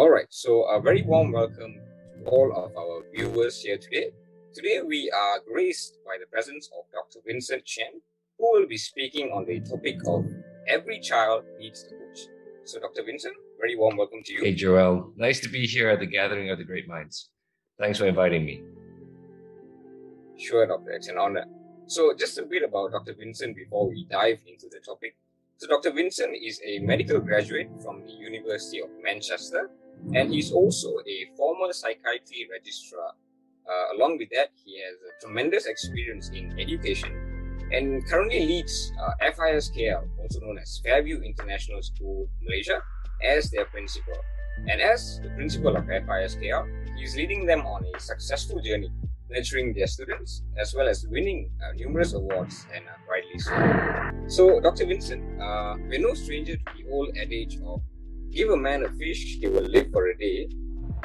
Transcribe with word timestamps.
All 0.00 0.08
right, 0.08 0.24
so 0.30 0.62
a 0.62 0.80
very 0.80 1.02
warm 1.02 1.30
welcome 1.30 1.78
to 2.16 2.24
all 2.24 2.50
of 2.56 2.74
our 2.74 3.02
viewers 3.14 3.60
here 3.60 3.76
today. 3.76 4.12
Today 4.54 4.80
we 4.80 5.10
are 5.10 5.40
graced 5.46 5.98
by 6.06 6.16
the 6.18 6.24
presence 6.24 6.70
of 6.72 6.90
Dr. 6.90 7.18
Vincent 7.26 7.66
Chen, 7.66 8.00
who 8.38 8.50
will 8.50 8.66
be 8.66 8.78
speaking 8.78 9.30
on 9.30 9.44
the 9.44 9.60
topic 9.60 9.98
of 10.06 10.24
every 10.66 11.00
child 11.00 11.44
needs 11.58 11.84
a 11.84 11.90
coach. 11.90 12.20
So, 12.64 12.80
Dr. 12.80 13.02
Vincent, 13.04 13.34
very 13.58 13.76
warm 13.76 13.98
welcome 13.98 14.22
to 14.24 14.32
you. 14.32 14.40
Hey, 14.40 14.54
Joel. 14.54 15.12
Nice 15.16 15.38
to 15.40 15.50
be 15.50 15.66
here 15.66 15.90
at 15.90 15.98
the 15.98 16.06
Gathering 16.06 16.48
of 16.48 16.56
the 16.56 16.64
Great 16.64 16.88
Minds. 16.88 17.28
Thanks 17.78 17.98
for 17.98 18.06
inviting 18.06 18.46
me. 18.46 18.62
Sure, 20.38 20.66
Doctor. 20.66 20.92
It's 20.92 21.08
an 21.08 21.18
honor. 21.18 21.44
So, 21.88 22.14
just 22.18 22.38
a 22.38 22.42
bit 22.44 22.62
about 22.62 22.92
Dr. 22.92 23.12
Vincent 23.12 23.54
before 23.54 23.86
we 23.86 24.06
dive 24.10 24.38
into 24.46 24.66
the 24.70 24.80
topic. 24.80 25.14
So, 25.58 25.68
Dr. 25.68 25.92
Vincent 25.92 26.34
is 26.42 26.58
a 26.64 26.78
medical 26.78 27.20
graduate 27.20 27.68
from 27.82 28.00
the 28.00 28.12
University 28.12 28.80
of 28.80 28.88
Manchester, 29.04 29.68
and 30.14 30.32
he's 30.32 30.52
also 30.52 30.88
a 31.06 31.30
former 31.36 31.72
psychiatry 31.72 32.48
registrar. 32.50 33.12
Uh, 33.68 33.96
along 33.96 34.18
with 34.18 34.28
that, 34.30 34.50
he 34.64 34.80
has 34.80 34.94
a 34.94 35.12
tremendous 35.24 35.66
experience 35.66 36.30
in 36.30 36.58
education 36.58 37.12
and 37.72 38.04
currently 38.06 38.46
leads 38.46 38.92
uh, 39.00 39.12
FISKL, 39.22 40.08
also 40.20 40.40
known 40.40 40.58
as 40.58 40.80
Fairview 40.84 41.20
International 41.22 41.80
School, 41.82 42.28
Malaysia, 42.42 42.82
as 43.22 43.50
their 43.50 43.66
principal. 43.66 44.16
And 44.68 44.80
as 44.80 45.20
the 45.22 45.30
principal 45.30 45.76
of 45.76 45.84
FISKL, 45.84 46.96
he 46.96 47.04
is 47.04 47.14
leading 47.16 47.46
them 47.46 47.60
on 47.60 47.84
a 47.94 48.00
successful 48.00 48.60
journey 48.60 48.90
nurturing 49.30 49.72
their 49.72 49.86
students 49.86 50.42
as 50.58 50.74
well 50.74 50.88
as 50.88 51.06
winning 51.06 51.50
uh, 51.62 51.72
numerous 51.76 52.14
awards 52.14 52.66
and 52.74 52.84
uh, 52.84 52.92
rightly 53.08 53.38
so. 53.38 53.54
So, 54.26 54.60
Dr. 54.60 54.86
Vincent, 54.86 55.22
uh, 55.40 55.76
we're 55.88 56.00
no 56.00 56.14
stranger 56.14 56.56
to 56.56 56.64
the 56.76 56.90
old 56.90 57.16
adage 57.16 57.58
of 57.64 57.80
give 58.32 58.50
a 58.50 58.56
man 58.56 58.84
a 58.84 58.88
fish, 58.90 59.38
he 59.40 59.48
will 59.48 59.62
live 59.62 59.90
for 59.92 60.08
a 60.08 60.16
day, 60.16 60.48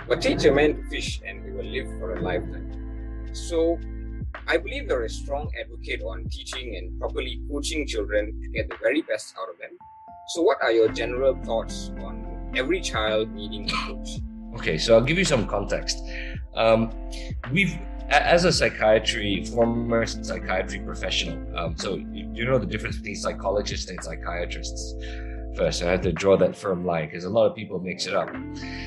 but 0.07 0.21
teach 0.21 0.45
a 0.45 0.51
man 0.51 0.75
to 0.75 0.83
fish 0.89 1.21
and 1.25 1.43
he 1.43 1.51
will 1.51 1.65
live 1.65 1.87
for 1.99 2.15
a 2.15 2.21
lifetime. 2.21 2.71
So, 3.33 3.79
I 4.47 4.57
believe 4.57 4.87
you're 4.87 5.05
a 5.05 5.09
strong 5.09 5.49
advocate 5.59 6.01
on 6.03 6.27
teaching 6.29 6.75
and 6.75 6.99
properly 6.99 7.41
coaching 7.49 7.87
children 7.87 8.39
to 8.41 8.49
get 8.49 8.69
the 8.69 8.75
very 8.81 9.01
best 9.01 9.33
out 9.39 9.49
of 9.49 9.57
them. 9.57 9.71
So, 10.27 10.41
what 10.41 10.57
are 10.61 10.71
your 10.71 10.89
general 10.89 11.35
thoughts 11.43 11.91
on 11.99 12.51
every 12.55 12.81
child 12.81 13.31
needing 13.31 13.69
a 13.69 13.73
coach? 13.87 14.09
Okay, 14.55 14.77
so 14.77 14.95
I'll 14.95 15.03
give 15.03 15.17
you 15.17 15.25
some 15.25 15.47
context. 15.47 15.97
Um, 16.55 16.91
we've 17.51 17.77
as 18.09 18.45
a 18.45 18.51
psychiatry 18.51 19.43
former 19.45 20.05
psychiatry 20.05 20.79
professional 20.79 21.57
um, 21.57 21.75
so 21.75 21.95
you 22.13 22.45
know 22.45 22.59
the 22.59 22.65
difference 22.65 22.97
between 22.97 23.15
psychologists 23.15 23.89
and 23.89 24.01
psychiatrists 24.03 24.93
first 25.55 25.83
i 25.83 25.89
had 25.89 26.01
to 26.01 26.11
draw 26.11 26.37
that 26.37 26.55
firm 26.55 26.85
line 26.85 27.07
because 27.07 27.25
a 27.25 27.29
lot 27.29 27.45
of 27.45 27.55
people 27.55 27.79
mix 27.79 28.07
it 28.07 28.13
up 28.13 28.29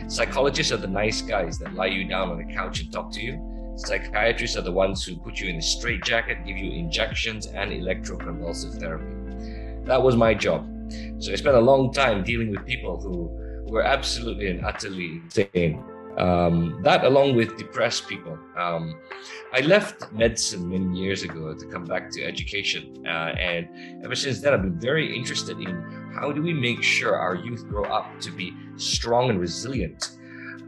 psychologists 0.08 0.72
are 0.72 0.77
the 0.77 0.86
nice 0.86 1.22
guys 1.22 1.58
that 1.58 1.74
lie 1.74 1.86
you 1.86 2.05
down 2.05 2.30
on 2.30 2.41
a 2.41 2.55
couch 2.55 2.80
and 2.80 2.92
talk 2.92 3.11
to 3.12 3.20
you 3.20 3.41
psychiatrists 3.77 4.56
are 4.56 4.62
the 4.62 4.72
ones 4.72 5.05
who 5.05 5.16
put 5.16 5.39
you 5.39 5.48
in 5.48 5.56
a 5.56 5.62
straitjacket 5.62 6.44
give 6.44 6.56
you 6.56 6.72
injections 6.72 7.46
and 7.46 7.70
electroconvulsive 7.70 8.78
therapy 8.78 9.84
that 9.84 10.02
was 10.02 10.16
my 10.16 10.34
job 10.34 10.66
so 11.19 11.33
i 11.33 11.34
spent 11.34 11.56
a 11.56 11.61
long 11.61 11.92
time 11.92 12.22
dealing 12.24 12.50
with 12.50 12.64
people 12.66 13.00
who 13.00 13.28
were 13.70 13.83
absolutely 13.83 14.48
and 14.48 14.64
utterly 14.64 15.20
insane 15.24 15.83
um, 16.19 16.80
that, 16.83 17.05
along 17.05 17.36
with 17.36 17.56
depressed 17.56 18.08
people. 18.08 18.36
Um, 18.56 19.00
I 19.52 19.61
left 19.61 20.12
medicine 20.12 20.69
many 20.69 20.98
years 20.98 21.22
ago 21.22 21.55
to 21.55 21.66
come 21.66 21.84
back 21.84 22.11
to 22.11 22.24
education. 22.24 23.06
Uh, 23.06 23.34
and 23.39 24.05
ever 24.05 24.16
since 24.16 24.41
then, 24.41 24.52
I've 24.52 24.62
been 24.62 24.80
very 24.80 25.16
interested 25.16 25.58
in 25.61 25.97
how 26.19 26.33
do 26.33 26.42
we 26.42 26.52
make 26.52 26.83
sure 26.83 27.16
our 27.16 27.36
youth 27.36 27.69
grow 27.69 27.84
up 27.84 28.20
to 28.20 28.30
be 28.30 28.55
strong 28.77 29.30
and 29.30 29.38
resilient? 29.41 30.18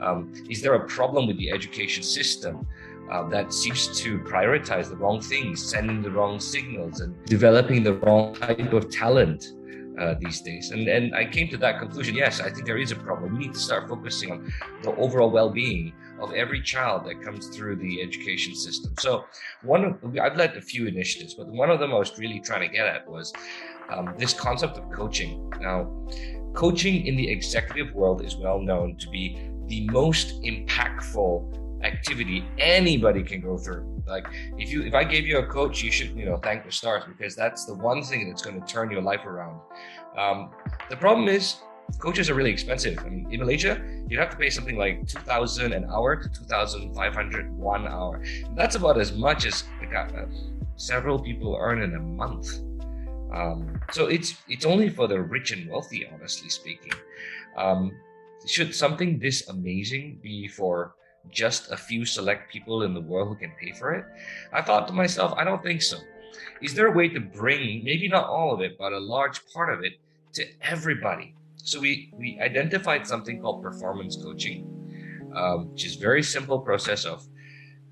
Um, 0.00 0.33
is 0.49 0.62
there 0.62 0.75
a 0.75 0.87
problem 0.87 1.27
with 1.27 1.38
the 1.38 1.50
education 1.50 2.03
system? 2.03 2.66
Uh, 3.11 3.28
that 3.28 3.53
seems 3.53 4.00
to 4.00 4.21
prioritize 4.21 4.88
the 4.88 4.97
wrong 4.97 5.21
things, 5.21 5.61
sending 5.69 6.00
the 6.00 6.11
wrong 6.11 6.38
signals, 6.38 7.00
and 7.00 7.12
developing 7.25 7.83
the 7.83 7.94
wrong 7.94 8.34
type 8.37 8.72
of 8.72 8.88
talent 8.88 9.53
uh, 9.99 10.15
these 10.21 10.41
days. 10.41 10.71
And 10.71 10.87
and 10.87 11.15
I 11.15 11.25
came 11.25 11.49
to 11.49 11.56
that 11.59 11.81
conclusion. 11.81 12.15
Yes, 12.15 12.41
I 12.41 12.50
think 12.50 12.67
there 12.67 12.78
is 12.78 12.93
a 12.93 12.97
problem. 12.97 13.32
We 13.32 13.47
need 13.47 13.55
to 13.55 13.59
start 13.59 13.88
focusing 13.88 14.31
on 14.31 14.53
the 14.84 14.94
overall 14.94 15.31
well-being 15.31 15.93
of 16.21 16.32
every 16.32 16.62
child 16.62 17.05
that 17.06 17.21
comes 17.22 17.49
through 17.49 17.77
the 17.77 18.00
education 18.00 18.55
system. 18.55 18.94
So 19.00 19.25
one 19.62 19.84
of 19.84 20.19
I've 20.19 20.37
led 20.37 20.56
a 20.56 20.61
few 20.61 20.87
initiatives, 20.87 21.34
but 21.34 21.49
one 21.49 21.71
of 21.71 21.81
them 21.81 21.93
I 21.93 21.99
was 21.99 22.17
really 22.17 22.41
trying 22.41 22.69
to 22.69 22.72
get 22.72 22.87
at 22.87 23.09
was 23.09 23.32
um, 23.91 24.15
this 24.19 24.33
concept 24.33 24.78
of 24.78 24.91
coaching. 24.91 25.51
Now, 25.61 25.91
coaching 26.55 27.06
in 27.06 27.17
the 27.17 27.28
executive 27.31 27.95
world 27.95 28.25
is 28.25 28.37
well 28.37 28.61
known 28.61 28.97
to 28.97 29.09
be 29.09 29.39
the 29.67 29.89
most 29.91 30.43
impactful 30.43 31.56
activity 31.83 32.45
anybody 32.59 33.23
can 33.23 33.41
go 33.41 33.56
through. 33.56 34.03
Like 34.06 34.27
if 34.59 34.71
you 34.71 34.83
if 34.83 34.95
i 34.95 35.05
gave 35.05 35.27
you 35.27 35.39
a 35.39 35.47
coach 35.47 35.83
you 35.83 35.91
should 35.91 36.11
you 36.17 36.27
know 36.27 36.37
thank 36.37 36.65
the 36.65 36.73
stars 36.73 37.05
because 37.06 37.37
that's 37.37 37.65
the 37.65 37.75
one 37.75 38.03
thing 38.03 38.29
that's 38.29 38.43
going 38.43 38.61
to 38.61 38.67
turn 38.67 38.91
your 38.91 39.03
life 39.03 39.25
around. 39.25 39.61
Um, 40.19 40.50
the 40.91 40.97
problem 40.97 41.29
is 41.29 41.61
coaches 41.99 42.29
are 42.29 42.34
really 42.34 42.50
expensive. 42.50 42.99
I 42.99 43.09
mean, 43.09 43.29
in 43.31 43.41
malaysia 43.41 43.81
you 44.09 44.19
have 44.19 44.31
to 44.31 44.37
pay 44.37 44.50
something 44.50 44.77
like 44.77 45.06
2000 45.06 45.73
an 45.73 45.84
hour 45.91 46.17
to 46.17 46.29
2500 46.29 47.56
one 47.56 47.87
hour. 47.87 48.23
That's 48.56 48.75
about 48.75 48.99
as 48.99 49.12
much 49.12 49.47
as 49.47 49.65
uh, 49.97 50.27
several 50.77 51.19
people 51.19 51.56
earn 51.59 51.83
in 51.83 51.95
a 51.95 52.00
month 52.00 52.61
um, 53.33 53.81
so 53.93 54.07
it's 54.07 54.35
it's 54.49 54.65
only 54.65 54.89
for 54.89 55.07
the 55.07 55.21
rich 55.21 55.53
and 55.53 55.71
wealthy 55.71 56.07
honestly 56.13 56.49
speaking 56.49 56.93
um, 57.57 57.93
should 58.47 58.75
something 58.75 59.19
this 59.19 59.49
amazing 59.49 60.19
be 60.23 60.49
for 60.49 60.95
just 61.29 61.71
a 61.71 61.77
few 61.77 62.05
select 62.05 62.51
people 62.51 62.83
in 62.83 62.95
the 62.95 63.01
world 63.01 63.29
who 63.29 63.35
can 63.35 63.53
pay 63.61 63.73
for 63.73 63.93
it? 63.93 64.05
I 64.53 64.63
thought 64.63 64.89
to 64.89 64.95
myself, 64.95 65.35
I 65.37 65.45
don't 65.45 65.63
think 65.63 65.83
so. 65.83 65.99
Is 66.63 66.75
there 66.75 66.87
a 66.87 66.93
way 66.93 67.09
to 67.09 67.21
bring 67.21 67.85
maybe 67.85 68.09
not 68.09 68.27
all 68.27 68.55
of 68.55 68.61
it, 68.61 68.79
but 68.79 68.93
a 68.93 68.99
large 68.99 69.41
part 69.53 69.73
of 69.73 69.85
it 69.85 69.95
to 70.35 70.45
everybody? 70.62 71.35
So 71.57 71.81
we 71.81 72.11
we 72.17 72.39
identified 72.41 73.07
something 73.07 73.41
called 73.41 73.62
performance 73.62 74.17
coaching, 74.17 74.65
um, 75.37 75.71
which 75.73 75.85
is 75.85 75.97
very 75.97 76.23
simple 76.23 76.59
process 76.59 77.05
of 77.05 77.27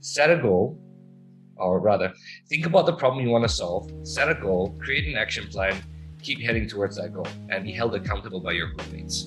set 0.01 0.31
a 0.31 0.37
goal, 0.41 0.79
or 1.59 1.81
rather, 1.81 2.13
think 2.49 2.67
about 2.67 2.87
the 2.87 2.93
problem 2.93 3.25
you 3.25 3.31
want 3.31 3.45
to 3.45 3.49
solve, 3.49 3.91
set 4.03 4.29
a 4.29 4.35
goal, 4.35 4.77
create 4.81 5.07
an 5.09 5.17
action 5.17 5.47
plan, 5.49 5.83
keep 6.23 6.41
heading 6.41 6.69
towards 6.69 6.97
that 6.97 7.13
goal, 7.13 7.27
and 7.51 7.65
be 7.65 7.73
held 7.73 7.95
accountable 7.95 8.41
by 8.41 8.53
your 8.53 8.73
roommates. 8.79 9.27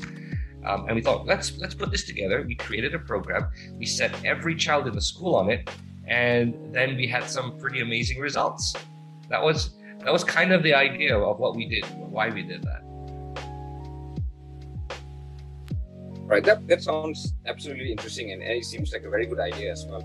Um, 0.66 0.86
and 0.88 0.96
we 0.96 1.02
thought, 1.02 1.26
let's 1.26 1.58
let's 1.58 1.74
put 1.74 1.90
this 1.92 2.06
together. 2.06 2.44
We 2.48 2.56
created 2.56 2.94
a 2.94 3.00
program. 3.00 3.48
We 3.78 3.86
set 3.86 4.14
every 4.24 4.56
child 4.56 4.88
in 4.88 4.94
the 4.94 5.02
school 5.02 5.36
on 5.36 5.50
it, 5.50 5.70
and 6.08 6.74
then 6.74 6.96
we 6.96 7.08
had 7.08 7.24
some 7.30 7.58
pretty 7.58 7.82
amazing 7.82 8.20
results. 8.20 8.76
That 9.30 9.42
was 9.42 9.72
that 10.04 10.14
was 10.14 10.24
kind 10.24 10.52
of 10.52 10.62
the 10.62 10.74
idea 10.74 11.18
of 11.18 11.40
what 11.40 11.56
we 11.56 11.68
did, 11.68 11.86
why 11.98 12.30
we 12.30 12.44
did 12.44 12.64
that. 12.64 12.82
Right. 16.32 16.44
That 16.44 16.68
that 16.68 16.84
sounds 16.84 17.34
absolutely 17.46 17.92
interesting, 17.92 18.32
and, 18.32 18.42
it 18.42 18.64
seems 18.64 18.94
like 18.94 19.04
a 19.04 19.10
very 19.10 19.26
good 19.26 19.40
idea 19.40 19.72
as 19.72 19.86
well. 19.86 20.02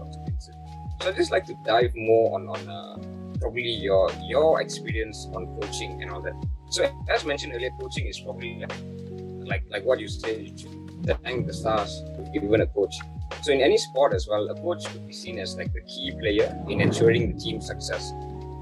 So 1.01 1.09
I'd 1.09 1.17
just 1.17 1.31
like 1.31 1.45
to 1.47 1.55
dive 1.65 1.93
more 1.95 2.35
on 2.35 2.49
on 2.49 2.69
uh, 2.69 2.97
probably 3.41 3.63
your 3.63 4.11
your 4.25 4.61
experience 4.61 5.29
on 5.35 5.47
coaching 5.61 6.03
and 6.03 6.11
all 6.11 6.23
that. 6.23 6.35
So 6.71 6.89
as 7.09 7.25
mentioned 7.25 7.53
earlier, 7.55 7.71
coaching 7.81 8.07
is 8.07 8.21
probably 8.21 8.65
like 9.45 9.65
like 9.71 9.85
what 9.85 10.01
you 10.01 10.09
say, 10.09 10.53
thank 11.23 11.47
the 11.47 11.53
stars 11.53 12.03
given 12.33 12.61
a 12.61 12.67
coach. 12.67 12.95
So 13.43 13.53
in 13.53 13.61
any 13.61 13.79
sport 13.79 14.15
as 14.15 14.27
well, 14.29 14.49
a 14.49 14.55
coach 14.55 14.85
could 14.87 15.07
be 15.07 15.13
seen 15.13 15.39
as 15.39 15.57
like 15.57 15.73
the 15.73 15.83
key 15.83 16.13
player 16.19 16.57
in 16.69 16.81
ensuring 16.81 17.33
the 17.33 17.39
team's 17.39 17.67
success. 17.67 18.13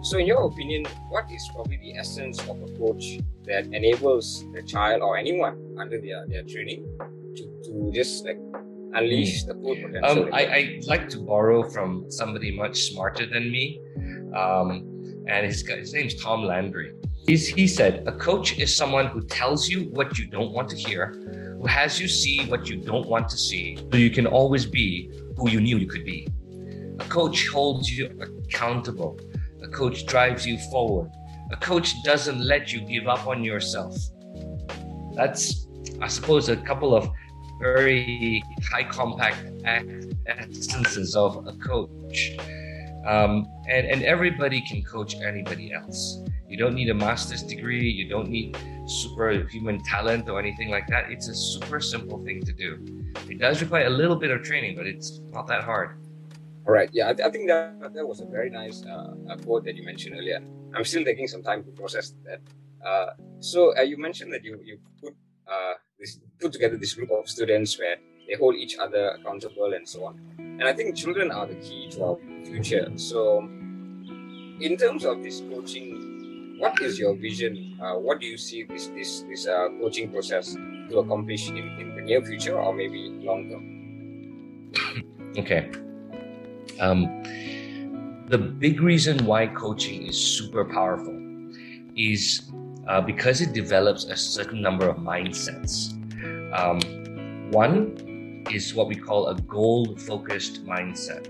So 0.02 0.18
in 0.18 0.26
your 0.26 0.46
opinion, 0.46 0.84
what 1.08 1.30
is 1.30 1.48
probably 1.54 1.78
the 1.78 1.96
essence 1.96 2.38
of 2.40 2.60
a 2.62 2.68
coach 2.76 3.18
that 3.46 3.66
enables 3.72 4.44
the 4.52 4.62
child 4.62 5.00
or 5.00 5.16
anyone 5.16 5.76
under 5.78 5.98
their, 6.00 6.26
their 6.28 6.42
training 6.42 6.84
to, 7.36 7.42
to 7.64 7.90
just 7.94 8.26
like 8.26 8.38
unleash 8.94 9.44
the 9.44 9.54
full 9.54 9.76
potential? 9.76 10.24
Um, 10.24 10.30
I, 10.32 10.46
I 10.46 10.80
like 10.86 11.08
to 11.10 11.18
borrow 11.20 11.68
from 11.70 12.10
somebody 12.10 12.56
much 12.56 12.82
smarter 12.82 13.26
than 13.26 13.50
me. 13.50 13.80
Um, 14.34 14.90
and 15.26 15.46
his, 15.46 15.66
his 15.66 15.94
name's 15.94 16.22
Tom 16.22 16.44
Landry. 16.44 16.92
He's, 17.26 17.46
he 17.46 17.66
said, 17.66 18.06
a 18.06 18.12
coach 18.12 18.58
is 18.58 18.76
someone 18.76 19.06
who 19.06 19.22
tells 19.22 19.68
you 19.68 19.84
what 19.92 20.18
you 20.18 20.26
don't 20.26 20.52
want 20.52 20.68
to 20.70 20.76
hear, 20.76 21.14
who 21.58 21.66
has 21.66 21.98
you 21.98 22.06
see 22.06 22.44
what 22.46 22.68
you 22.68 22.76
don't 22.76 23.08
want 23.08 23.28
to 23.30 23.38
see, 23.38 23.78
so 23.90 23.96
you 23.96 24.10
can 24.10 24.26
always 24.26 24.66
be 24.66 25.10
who 25.36 25.48
you 25.48 25.60
knew 25.60 25.78
you 25.78 25.86
could 25.86 26.04
be. 26.04 26.28
A 27.00 27.04
coach 27.04 27.48
holds 27.48 27.90
you 27.90 28.10
accountable. 28.20 29.18
A 29.62 29.68
coach 29.68 30.04
drives 30.04 30.46
you 30.46 30.58
forward. 30.70 31.10
A 31.50 31.56
coach 31.56 31.94
doesn't 32.02 32.40
let 32.40 32.72
you 32.72 32.80
give 32.82 33.08
up 33.08 33.26
on 33.26 33.42
yourself. 33.42 33.96
That's, 35.14 35.66
I 36.02 36.08
suppose, 36.08 36.50
a 36.50 36.56
couple 36.56 36.94
of 36.94 37.08
very 37.60 38.42
high 38.70 38.84
compact 38.84 39.38
essences 40.26 41.16
of 41.16 41.46
a 41.46 41.52
coach. 41.54 42.36
Um, 43.06 43.46
and, 43.68 43.86
and 43.86 44.02
everybody 44.02 44.60
can 44.62 44.82
coach 44.82 45.14
anybody 45.16 45.72
else. 45.72 46.18
You 46.48 46.56
don't 46.56 46.74
need 46.74 46.88
a 46.88 46.94
master's 46.94 47.42
degree. 47.42 47.88
You 47.90 48.08
don't 48.08 48.28
need 48.28 48.56
superhuman 48.86 49.82
talent 49.82 50.28
or 50.28 50.38
anything 50.38 50.70
like 50.70 50.86
that. 50.88 51.10
It's 51.10 51.28
a 51.28 51.34
super 51.34 51.80
simple 51.80 52.22
thing 52.24 52.42
to 52.42 52.52
do. 52.52 52.84
It 53.28 53.38
does 53.38 53.60
require 53.60 53.86
a 53.86 53.90
little 53.90 54.16
bit 54.16 54.30
of 54.30 54.42
training, 54.42 54.76
but 54.76 54.86
it's 54.86 55.20
not 55.32 55.46
that 55.48 55.64
hard. 55.64 55.98
All 56.66 56.72
right. 56.72 56.88
Yeah, 56.92 57.08
I, 57.08 57.26
I 57.26 57.30
think 57.30 57.48
that 57.48 57.92
that 57.94 58.06
was 58.06 58.20
a 58.20 58.26
very 58.26 58.50
nice 58.50 58.84
uh, 58.84 59.36
quote 59.44 59.64
that 59.64 59.74
you 59.74 59.84
mentioned 59.84 60.16
earlier. 60.16 60.40
I'm 60.74 60.84
still 60.84 61.04
taking 61.04 61.28
some 61.28 61.42
time 61.42 61.62
to 61.64 61.70
process 61.70 62.14
that. 62.24 62.40
Uh, 62.84 63.14
so 63.40 63.76
uh, 63.76 63.82
you 63.82 63.96
mentioned 63.98 64.32
that 64.32 64.44
you 64.44 64.60
you 64.62 64.78
put 65.00 65.14
uh, 65.46 65.74
put 66.40 66.52
together 66.52 66.76
this 66.76 66.94
group 66.94 67.10
of 67.10 67.28
students 67.28 67.78
where 67.78 67.96
they 68.28 68.34
hold 68.34 68.54
each 68.54 68.76
other 68.78 69.10
accountable 69.10 69.72
and 69.74 69.88
so 69.88 70.04
on. 70.06 70.20
And 70.38 70.64
I 70.64 70.72
think 70.72 70.96
children 70.96 71.30
are 71.30 71.46
the 71.46 71.56
key 71.56 71.88
to 71.92 72.04
our 72.04 72.16
future. 72.44 72.90
So, 72.96 73.40
in 73.40 74.76
terms 74.78 75.04
of 75.04 75.22
this 75.22 75.40
coaching, 75.40 76.56
what 76.58 76.80
is 76.80 76.98
your 76.98 77.14
vision? 77.14 77.78
Uh, 77.82 77.94
what 77.94 78.20
do 78.20 78.26
you 78.26 78.38
see 78.38 78.62
this 78.62 78.86
this 78.88 79.22
this 79.28 79.46
uh, 79.46 79.68
coaching 79.80 80.10
process 80.10 80.54
to 80.90 80.98
accomplish 80.98 81.48
in, 81.48 81.56
in 81.56 81.96
the 81.96 82.02
near 82.02 82.22
future 82.24 82.58
or 82.58 82.72
maybe 82.72 83.10
long 83.22 83.50
term? 83.50 83.64
okay. 85.38 85.70
Um, 86.80 87.22
the 88.28 88.38
big 88.38 88.80
reason 88.80 89.26
why 89.26 89.46
coaching 89.48 90.06
is 90.06 90.16
super 90.16 90.64
powerful 90.64 91.14
is 91.96 92.50
uh, 92.88 93.00
because 93.00 93.40
it 93.40 93.52
develops 93.52 94.04
a 94.04 94.16
certain 94.16 94.60
number 94.60 94.88
of 94.88 94.96
mindsets. 94.96 95.93
Um, 96.54 96.80
one 97.50 98.44
is 98.50 98.74
what 98.74 98.86
we 98.86 98.94
call 98.94 99.28
a 99.28 99.34
goal 99.42 99.96
focused 99.96 100.64
mindset. 100.64 101.28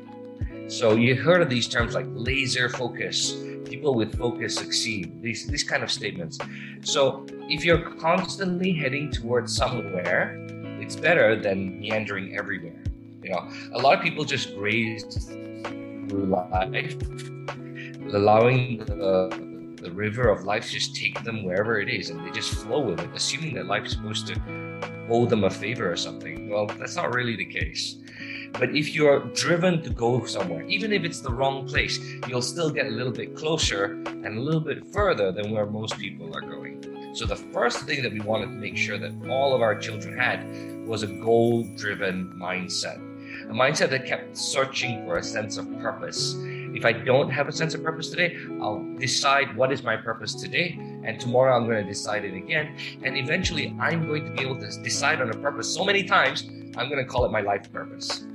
So 0.71 0.97
you 0.97 1.15
heard 1.15 1.41
of 1.41 1.49
these 1.49 1.69
terms 1.69 1.95
like 1.95 2.07
laser 2.09 2.69
focus, 2.69 3.35
people 3.65 3.95
with 3.95 4.19
focus 4.19 4.55
succeed, 4.55 5.23
these, 5.23 5.47
these 5.47 5.65
kind 5.65 5.83
of 5.83 5.91
statements. 5.91 6.39
So 6.83 7.27
if 7.49 7.65
you're 7.65 7.91
constantly 7.97 8.73
heading 8.73 9.11
towards 9.11 9.55
somewhere, 9.57 10.39
it's 10.81 10.97
better 10.97 11.41
than 11.41 11.81
meandering 11.81 12.37
everywhere. 12.37 12.83
You 13.23 13.31
know, 13.31 13.49
a 13.73 13.79
lot 13.79 13.97
of 13.97 14.03
people 14.03 14.25
just 14.25 14.55
graze 14.55 15.27
through 15.27 16.27
life, 16.27 16.97
allowing 18.13 18.79
the 18.85 19.54
the 19.85 19.93
river 19.93 20.29
of 20.29 20.45
life 20.45 20.71
just 20.71 20.97
take 20.97 21.23
them 21.23 21.45
wherever 21.45 21.79
it 21.79 21.91
is 21.91 22.09
and 22.09 22.27
they 22.27 22.31
just 22.31 22.55
flow 22.55 22.81
with 22.81 23.01
it, 23.01 23.11
assuming 23.15 23.55
that 23.55 23.67
life's 23.67 23.93
supposed 23.93 24.27
to 24.27 24.35
owe 25.11 25.27
them 25.27 25.45
a 25.45 25.51
favor 25.51 25.93
or 25.93 25.97
something. 25.97 26.49
Well, 26.49 26.67
that's 26.67 26.97
not 26.97 27.15
really 27.15 27.37
the 27.37 27.45
case. 27.45 27.97
But 28.53 28.75
if 28.75 28.95
you're 28.95 29.21
driven 29.35 29.83
to 29.83 29.91
go 29.91 30.25
somewhere, 30.25 30.63
even 30.63 30.93
if 30.93 31.05
it's 31.05 31.21
the 31.21 31.33
wrong 31.33 31.69
place, 31.69 31.99
you'll 32.27 32.41
still 32.41 32.71
get 32.71 32.87
a 32.87 32.91
little 32.91 33.13
bit 33.13 33.37
closer 33.37 33.85
and 34.07 34.39
a 34.39 34.41
little 34.41 34.61
bit 34.61 34.87
further 34.93 35.33
than 35.33 35.51
where 35.51 35.67
most 35.67 35.99
people 35.99 36.35
are 36.35 36.41
going. 36.41 37.13
So, 37.15 37.27
the 37.27 37.37
first 37.37 37.81
thing 37.81 38.03
that 38.03 38.13
we 38.13 38.21
wanted 38.21 38.47
to 38.47 38.53
make 38.53 38.77
sure 38.77 38.99
that 38.99 39.13
all 39.29 39.55
of 39.55 39.61
our 39.61 39.77
children 39.79 40.17
had 40.19 40.87
was 40.87 41.03
a 41.03 41.07
goal 41.07 41.65
driven 41.77 42.33
mindset, 42.41 42.97
a 43.45 43.53
mindset 43.53 43.91
that 43.91 44.07
kept 44.07 44.37
searching 44.37 45.05
for 45.05 45.19
a 45.19 45.23
sense 45.23 45.57
of 45.57 45.71
purpose 45.81 46.35
if 46.75 46.85
I 46.85 46.93
don't 46.93 47.31
have 47.31 47.49
a 47.49 47.53
sense 47.53 47.75
of 47.75 47.83
purpose 47.83 48.11
today, 48.11 48.37
I'll 48.61 48.85
decide 48.99 49.57
what 49.57 49.73
is 49.73 49.85
my 49.85 49.97
purpose 49.97 50.35
today, 50.35 50.77
and 51.05 51.21
tomorrow 51.21 51.57
I'm 51.57 51.67
going 51.67 51.83
to 51.83 51.89
decide 51.89 52.25
it 52.25 52.35
again. 52.35 52.77
And 53.05 53.17
eventually, 53.17 53.77
I'm 53.81 54.07
going 54.07 54.25
to 54.25 54.33
be 54.33 54.41
able 54.43 54.59
to 54.59 54.83
decide 54.83 55.21
on 55.21 55.31
a 55.31 55.35
purpose 55.35 55.73
so 55.73 55.85
many 55.85 56.03
times, 56.03 56.51
I'm 56.77 56.89
going 56.89 56.99
to 56.99 57.05
call 57.05 57.25
it 57.25 57.31
my 57.31 57.41
life 57.41 57.73
purpose. 57.73 58.27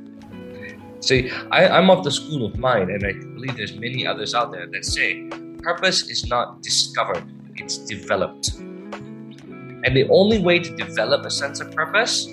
See, 1.02 1.30
I, 1.52 1.68
I'm 1.68 1.90
of 1.90 2.04
the 2.04 2.12
school 2.12 2.46
of 2.46 2.58
mind, 2.58 2.90
and 2.90 3.06
I 3.06 3.14
believe 3.14 3.58
there's 3.58 3.76
many 3.76 4.08
others 4.08 4.34
out 4.34 4.52
there 4.52 4.68
that 4.68 4.86
say 4.86 5.28
purpose 5.62 6.10
is 6.10 6.28
not 6.28 6.62
discovered, 6.62 7.24
it's 7.56 7.78
developed. 7.78 8.56
And 8.58 9.96
the 9.96 10.08
only 10.10 10.40
way 10.40 10.60
to 10.60 10.76
develop 10.76 11.26
a 11.26 11.32
sense 11.32 11.60
of 11.60 11.72
purpose 11.72 12.28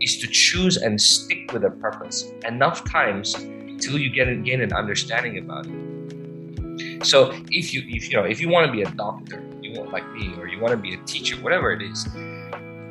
is 0.00 0.18
to 0.18 0.26
choose 0.26 0.76
and 0.76 1.00
stick 1.00 1.52
with 1.52 1.64
a 1.64 1.70
purpose 1.70 2.30
enough 2.46 2.84
times 2.84 3.34
till 3.80 3.98
you 3.98 4.10
get 4.10 4.26
gain 4.44 4.60
an 4.60 4.72
understanding 4.72 5.38
about 5.38 5.66
it. 5.66 7.06
So 7.06 7.32
if 7.50 7.72
you 7.72 7.82
if 7.86 8.10
you 8.10 8.16
know 8.16 8.24
if 8.24 8.40
you 8.40 8.48
want 8.48 8.66
to 8.66 8.72
be 8.72 8.82
a 8.82 8.90
doctor, 8.90 9.42
you 9.62 9.78
want 9.78 9.92
like 9.92 10.08
me, 10.12 10.34
or 10.38 10.48
you 10.48 10.58
want 10.60 10.72
to 10.72 10.76
be 10.76 10.94
a 10.94 10.98
teacher, 11.04 11.36
whatever 11.36 11.72
it 11.72 11.82
is, 11.82 12.04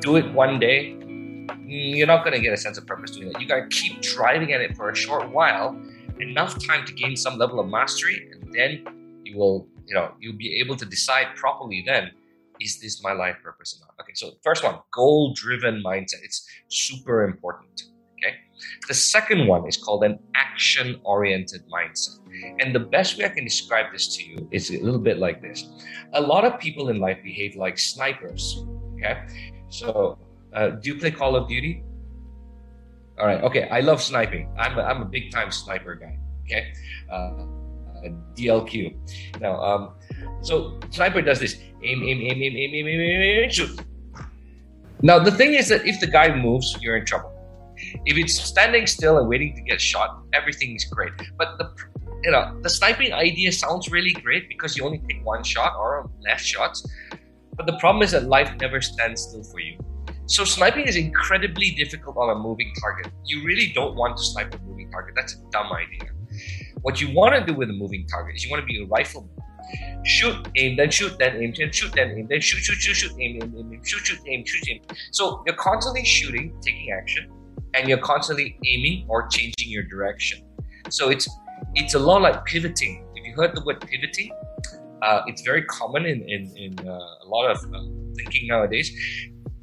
do 0.00 0.16
it 0.16 0.32
one 0.32 0.58
day. 0.58 0.96
You're 1.66 2.06
not 2.06 2.24
going 2.24 2.34
to 2.34 2.40
get 2.40 2.52
a 2.52 2.56
sense 2.56 2.78
of 2.78 2.86
purpose 2.86 3.10
doing 3.12 3.32
that. 3.32 3.40
You 3.40 3.48
got 3.48 3.56
to 3.56 3.68
keep 3.68 4.00
driving 4.00 4.52
at 4.52 4.60
it 4.60 4.76
for 4.76 4.90
a 4.90 4.94
short 4.94 5.30
while, 5.30 5.76
enough 6.20 6.62
time 6.64 6.86
to 6.86 6.92
gain 6.92 7.16
some 7.16 7.38
level 7.38 7.58
of 7.58 7.68
mastery, 7.68 8.30
and 8.32 8.52
then 8.54 9.20
you 9.24 9.36
will, 9.36 9.66
you 9.86 9.94
know, 9.94 10.12
you'll 10.20 10.36
be 10.36 10.60
able 10.60 10.76
to 10.76 10.84
decide 10.84 11.34
properly. 11.36 11.82
Then, 11.86 12.12
is 12.60 12.80
this 12.80 13.02
my 13.02 13.12
life 13.12 13.36
purpose 13.42 13.76
or 13.76 13.86
not? 13.86 13.94
Okay, 14.00 14.12
so 14.14 14.32
first 14.42 14.62
one, 14.62 14.78
goal-driven 14.92 15.82
mindset. 15.84 16.22
It's 16.22 16.46
super 16.68 17.24
important. 17.24 17.84
The 18.88 18.94
second 18.94 19.46
one 19.46 19.66
is 19.66 19.76
called 19.76 20.04
an 20.04 20.18
action 20.34 21.00
oriented 21.04 21.62
mindset. 21.68 22.18
And 22.60 22.74
the 22.74 22.80
best 22.80 23.18
way 23.18 23.24
I 23.24 23.28
can 23.28 23.44
describe 23.44 23.92
this 23.92 24.16
to 24.16 24.24
you 24.24 24.48
is 24.50 24.70
a 24.70 24.80
little 24.80 25.00
bit 25.00 25.18
like 25.18 25.40
this. 25.40 25.66
A 26.12 26.20
lot 26.20 26.44
of 26.44 26.58
people 26.58 26.88
in 26.88 26.98
life 26.98 27.18
behave 27.22 27.56
like 27.56 27.78
snipers. 27.78 28.64
Okay. 28.94 29.26
So, 29.68 30.18
uh, 30.52 30.70
do 30.70 30.92
you 30.92 30.98
play 30.98 31.10
Call 31.10 31.36
of 31.36 31.48
Duty? 31.48 31.82
All 33.18 33.26
right. 33.26 33.42
Okay. 33.42 33.68
I 33.68 33.80
love 33.80 34.02
sniping. 34.02 34.52
I'm 34.58 34.78
a, 34.78 34.82
I'm 34.82 35.02
a 35.02 35.04
big 35.04 35.30
time 35.30 35.50
sniper 35.50 35.94
guy. 35.94 36.18
Okay. 36.44 36.72
Uh, 37.10 37.14
uh, 37.14 38.10
DLQ. 38.36 39.40
Now, 39.40 39.60
um, 39.60 39.94
so 40.42 40.78
sniper 40.90 41.22
does 41.22 41.40
this 41.40 41.56
aim, 41.82 42.02
aim, 42.02 42.20
aim, 42.20 42.42
aim, 42.42 42.56
aim, 42.56 42.74
aim, 42.74 42.86
aim, 42.86 43.00
aim, 43.00 43.44
aim, 43.44 43.50
shoot. 43.50 43.80
Now, 45.02 45.18
the 45.18 45.30
thing 45.30 45.54
is 45.54 45.68
that 45.68 45.86
if 45.86 46.00
the 46.00 46.06
guy 46.06 46.34
moves, 46.34 46.76
you're 46.80 46.96
in 46.96 47.04
trouble. 47.04 47.33
If 48.04 48.16
it's 48.16 48.40
standing 48.40 48.86
still 48.86 49.18
and 49.18 49.28
waiting 49.28 49.54
to 49.56 49.62
get 49.62 49.80
shot, 49.80 50.22
everything 50.32 50.74
is 50.74 50.84
great. 50.84 51.12
But 51.38 51.58
the 51.58 51.72
you 52.22 52.30
know 52.30 52.58
the 52.62 52.70
sniping 52.70 53.12
idea 53.12 53.52
sounds 53.52 53.90
really 53.90 54.12
great 54.12 54.48
because 54.48 54.76
you 54.76 54.84
only 54.84 55.00
take 55.08 55.24
one 55.24 55.42
shot 55.42 55.74
or 55.76 56.10
less 56.22 56.40
shots. 56.40 56.86
But 57.56 57.66
the 57.66 57.76
problem 57.78 58.02
is 58.02 58.12
that 58.12 58.24
life 58.24 58.52
never 58.60 58.80
stands 58.80 59.22
still 59.22 59.44
for 59.44 59.60
you. 59.60 59.78
So 60.26 60.44
sniping 60.44 60.86
is 60.86 60.96
incredibly 60.96 61.70
difficult 61.72 62.16
on 62.16 62.30
a 62.30 62.34
moving 62.34 62.72
target. 62.80 63.12
You 63.24 63.44
really 63.44 63.72
don't 63.74 63.94
want 63.94 64.16
to 64.16 64.24
snipe 64.24 64.54
a 64.54 64.58
moving 64.58 64.90
target. 64.90 65.14
That's 65.14 65.34
a 65.34 65.50
dumb 65.52 65.70
idea. 65.72 66.10
What 66.80 67.00
you 67.00 67.14
want 67.14 67.34
to 67.34 67.44
do 67.44 67.54
with 67.54 67.68
a 67.70 67.72
moving 67.74 68.06
target 68.06 68.36
is 68.36 68.44
you 68.44 68.50
want 68.50 68.62
to 68.62 68.66
be 68.66 68.82
a 68.82 68.86
rifleman. 68.86 69.30
Shoot, 70.04 70.48
aim, 70.56 70.76
then 70.76 70.90
shoot, 70.90 71.18
then 71.18 71.36
aim, 71.36 71.54
then 71.56 71.72
shoot, 71.72 71.92
then 71.92 72.10
aim, 72.10 72.26
then 72.28 72.40
shoot, 72.40 72.58
shoot, 72.58 72.76
shoot, 72.76 72.94
shoot, 72.94 73.12
aim, 73.18 73.42
aim, 73.42 73.54
aim, 73.56 73.70
aim, 73.72 73.84
shoot, 73.84 74.04
shoot, 74.04 74.18
aim, 74.26 74.44
shoot, 74.44 74.68
aim. 74.68 74.82
So 75.10 75.42
you're 75.46 75.56
constantly 75.56 76.04
shooting, 76.04 76.54
taking 76.62 76.90
action, 76.92 77.30
and 77.74 77.88
you're 77.88 77.98
constantly 77.98 78.58
aiming 78.64 79.06
or 79.08 79.26
changing 79.28 79.68
your 79.68 79.82
direction. 79.84 80.38
So 80.90 81.10
it's 81.10 81.28
it's 81.74 81.94
a 81.94 81.98
lot 81.98 82.22
like 82.22 82.44
pivoting. 82.44 83.06
If 83.14 83.26
you 83.26 83.34
heard 83.34 83.54
the 83.54 83.62
word 83.64 83.80
pivoting, 83.80 84.30
uh, 85.02 85.22
it's 85.26 85.42
very 85.42 85.62
common 85.64 86.06
in 86.06 86.22
in, 86.28 86.56
in 86.56 86.88
uh, 86.88 86.92
a 86.92 87.26
lot 87.26 87.50
of 87.50 87.58
uh, 87.74 87.80
thinking 88.16 88.48
nowadays. 88.48 88.90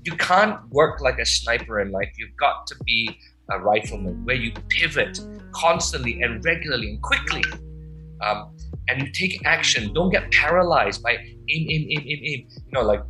You 0.03 0.13
can't 0.17 0.57
work 0.71 0.99
like 1.01 1.19
a 1.19 1.25
sniper 1.25 1.79
in 1.79 1.91
life. 1.91 2.11
You've 2.17 2.35
got 2.37 2.65
to 2.67 2.75
be 2.85 3.17
a 3.51 3.59
rifleman 3.59 4.25
where 4.25 4.35
you 4.35 4.51
pivot 4.69 5.19
constantly 5.53 6.21
and 6.21 6.43
regularly 6.43 6.89
and 6.89 7.01
quickly. 7.01 7.43
Um, 8.21 8.55
and 8.87 9.01
you 9.01 9.11
take 9.11 9.45
action. 9.45 9.93
Don't 9.93 10.11
get 10.11 10.31
paralyzed 10.31 11.03
by 11.03 11.13
aim, 11.13 11.67
aim, 11.69 11.87
aim, 11.89 12.03
aim, 12.07 12.19
aim. 12.23 12.47
You 12.49 12.71
know, 12.73 12.81
like 12.81 13.01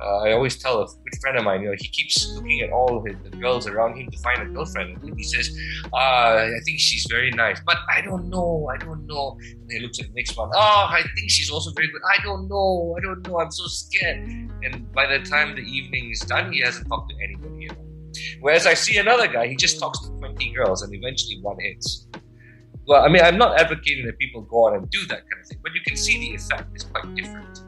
uh, 0.00 0.18
I 0.18 0.32
always 0.32 0.56
tell 0.56 0.82
a 0.82 0.86
good 0.86 1.20
friend 1.20 1.38
of 1.38 1.44
mine, 1.44 1.62
you 1.62 1.68
know, 1.68 1.74
he 1.78 1.88
keeps 1.88 2.32
looking 2.34 2.60
at 2.60 2.70
all 2.70 3.04
his, 3.04 3.16
the 3.24 3.36
girls 3.36 3.66
around 3.66 3.96
him 3.96 4.10
to 4.10 4.18
find 4.18 4.42
a 4.42 4.46
girlfriend. 4.46 5.02
And 5.02 5.16
he 5.16 5.24
says, 5.24 5.50
uh, 5.92 5.96
I 5.96 6.60
think 6.64 6.78
she's 6.78 7.06
very 7.10 7.30
nice, 7.30 7.60
but 7.66 7.78
I 7.90 8.00
don't 8.00 8.28
know, 8.28 8.70
I 8.72 8.76
don't 8.76 9.06
know. 9.06 9.36
And 9.40 9.70
he 9.70 9.80
looks 9.80 9.98
at 10.00 10.06
the 10.06 10.12
next 10.14 10.36
one, 10.36 10.50
oh, 10.54 10.86
I 10.90 11.02
think 11.16 11.30
she's 11.30 11.50
also 11.50 11.72
very 11.72 11.88
good. 11.88 12.02
I 12.08 12.22
don't 12.22 12.48
know, 12.48 12.94
I 12.96 13.00
don't 13.00 13.26
know, 13.26 13.40
I'm 13.40 13.50
so 13.50 13.66
scared. 13.66 14.18
And 14.62 14.92
by 14.92 15.06
the 15.06 15.24
time 15.24 15.56
the 15.56 15.62
evening 15.62 16.10
is 16.10 16.20
done, 16.20 16.52
he 16.52 16.60
hasn't 16.60 16.88
talked 16.88 17.10
to 17.10 17.16
anybody. 17.22 17.68
Whereas 18.40 18.66
I 18.66 18.74
see 18.74 18.98
another 18.98 19.26
guy, 19.26 19.48
he 19.48 19.56
just 19.56 19.80
talks 19.80 20.00
to 20.00 20.10
20 20.18 20.52
girls 20.52 20.82
and 20.82 20.94
eventually 20.94 21.40
one 21.42 21.56
hits. 21.60 22.06
Well, 22.86 23.04
I 23.04 23.08
mean, 23.08 23.22
I'm 23.22 23.36
not 23.36 23.60
advocating 23.60 24.06
that 24.06 24.18
people 24.18 24.42
go 24.42 24.68
out 24.68 24.76
and 24.76 24.88
do 24.90 25.00
that 25.08 25.20
kind 25.28 25.42
of 25.42 25.46
thing, 25.46 25.58
but 25.62 25.72
you 25.74 25.80
can 25.86 25.96
see 25.96 26.18
the 26.18 26.34
effect 26.36 26.74
is 26.74 26.84
quite 26.84 27.14
different. 27.14 27.62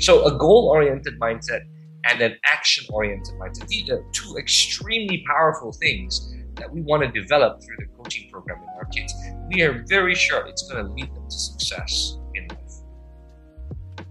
So 0.00 0.24
a 0.26 0.36
goal-oriented 0.36 1.18
mindset 1.20 1.60
and 2.04 2.20
an 2.20 2.36
action-oriented 2.44 3.34
mindset. 3.34 3.66
These 3.68 3.90
are 3.90 4.04
two 4.12 4.36
extremely 4.38 5.24
powerful 5.26 5.72
things 5.72 6.34
that 6.54 6.70
we 6.72 6.82
want 6.82 7.02
to 7.02 7.20
develop 7.20 7.62
through 7.62 7.76
the 7.78 7.86
coaching 7.96 8.30
program 8.30 8.58
in 8.62 8.68
our 8.76 8.84
kids. 8.86 9.12
We 9.48 9.62
are 9.62 9.84
very 9.88 10.14
sure 10.14 10.46
it's 10.46 10.68
going 10.70 10.84
to 10.84 10.92
lead 10.92 11.14
them 11.14 11.24
to 11.28 11.38
success 11.38 12.18
in 12.34 12.48
life. 12.48 14.06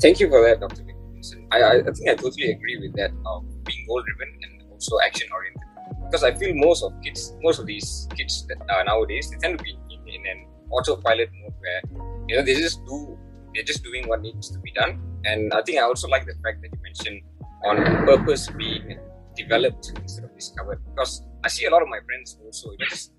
Thank 0.00 0.20
you 0.20 0.28
for 0.28 0.42
that, 0.46 0.60
Dr. 0.60 0.84
Vincent. 0.84 1.46
I, 1.52 1.62
I, 1.62 1.82
think 1.82 2.08
I 2.08 2.14
totally 2.14 2.50
agree 2.50 2.78
with 2.80 2.94
that 2.96 3.10
of 3.26 3.64
being 3.64 3.86
goal-driven 3.86 4.38
and 4.42 4.70
also 4.70 4.96
action-oriented. 5.04 5.62
Because 6.04 6.24
I 6.24 6.34
feel 6.34 6.54
most 6.54 6.82
of 6.82 6.92
kids, 7.02 7.34
most 7.42 7.58
of 7.58 7.66
these 7.66 8.08
kids 8.16 8.46
that 8.46 8.58
are 8.70 8.84
nowadays, 8.84 9.30
they 9.30 9.36
tend 9.38 9.58
to 9.58 9.64
be 9.64 9.70
in, 9.90 10.08
in 10.08 10.26
an 10.26 10.46
autopilot 10.70 11.30
mode 11.40 11.54
where 11.58 11.80
you 12.28 12.36
know 12.36 12.42
they 12.42 12.54
just 12.54 12.84
do 12.86 13.18
they're 13.54 13.64
just 13.64 13.82
doing 13.82 14.08
what 14.08 14.22
needs 14.22 14.50
to 14.50 14.58
be 14.58 14.72
done. 14.72 15.00
And 15.24 15.52
I 15.52 15.62
think 15.62 15.78
I 15.78 15.82
also 15.82 16.08
like 16.08 16.26
the 16.26 16.34
fact 16.42 16.62
that 16.62 16.70
you 16.72 16.82
mentioned 16.82 17.22
on 17.64 17.76
purpose 18.06 18.48
being 18.50 18.98
developed 19.36 19.92
instead 20.00 20.24
of 20.24 20.34
discovered. 20.34 20.80
Because 20.88 21.22
I 21.44 21.48
see 21.48 21.66
a 21.66 21.70
lot 21.70 21.82
of 21.82 21.88
my 21.88 22.00
friends 22.06 22.38
also, 22.44 22.70
you 22.72 22.78
know, 22.78 22.86
just 22.88 23.12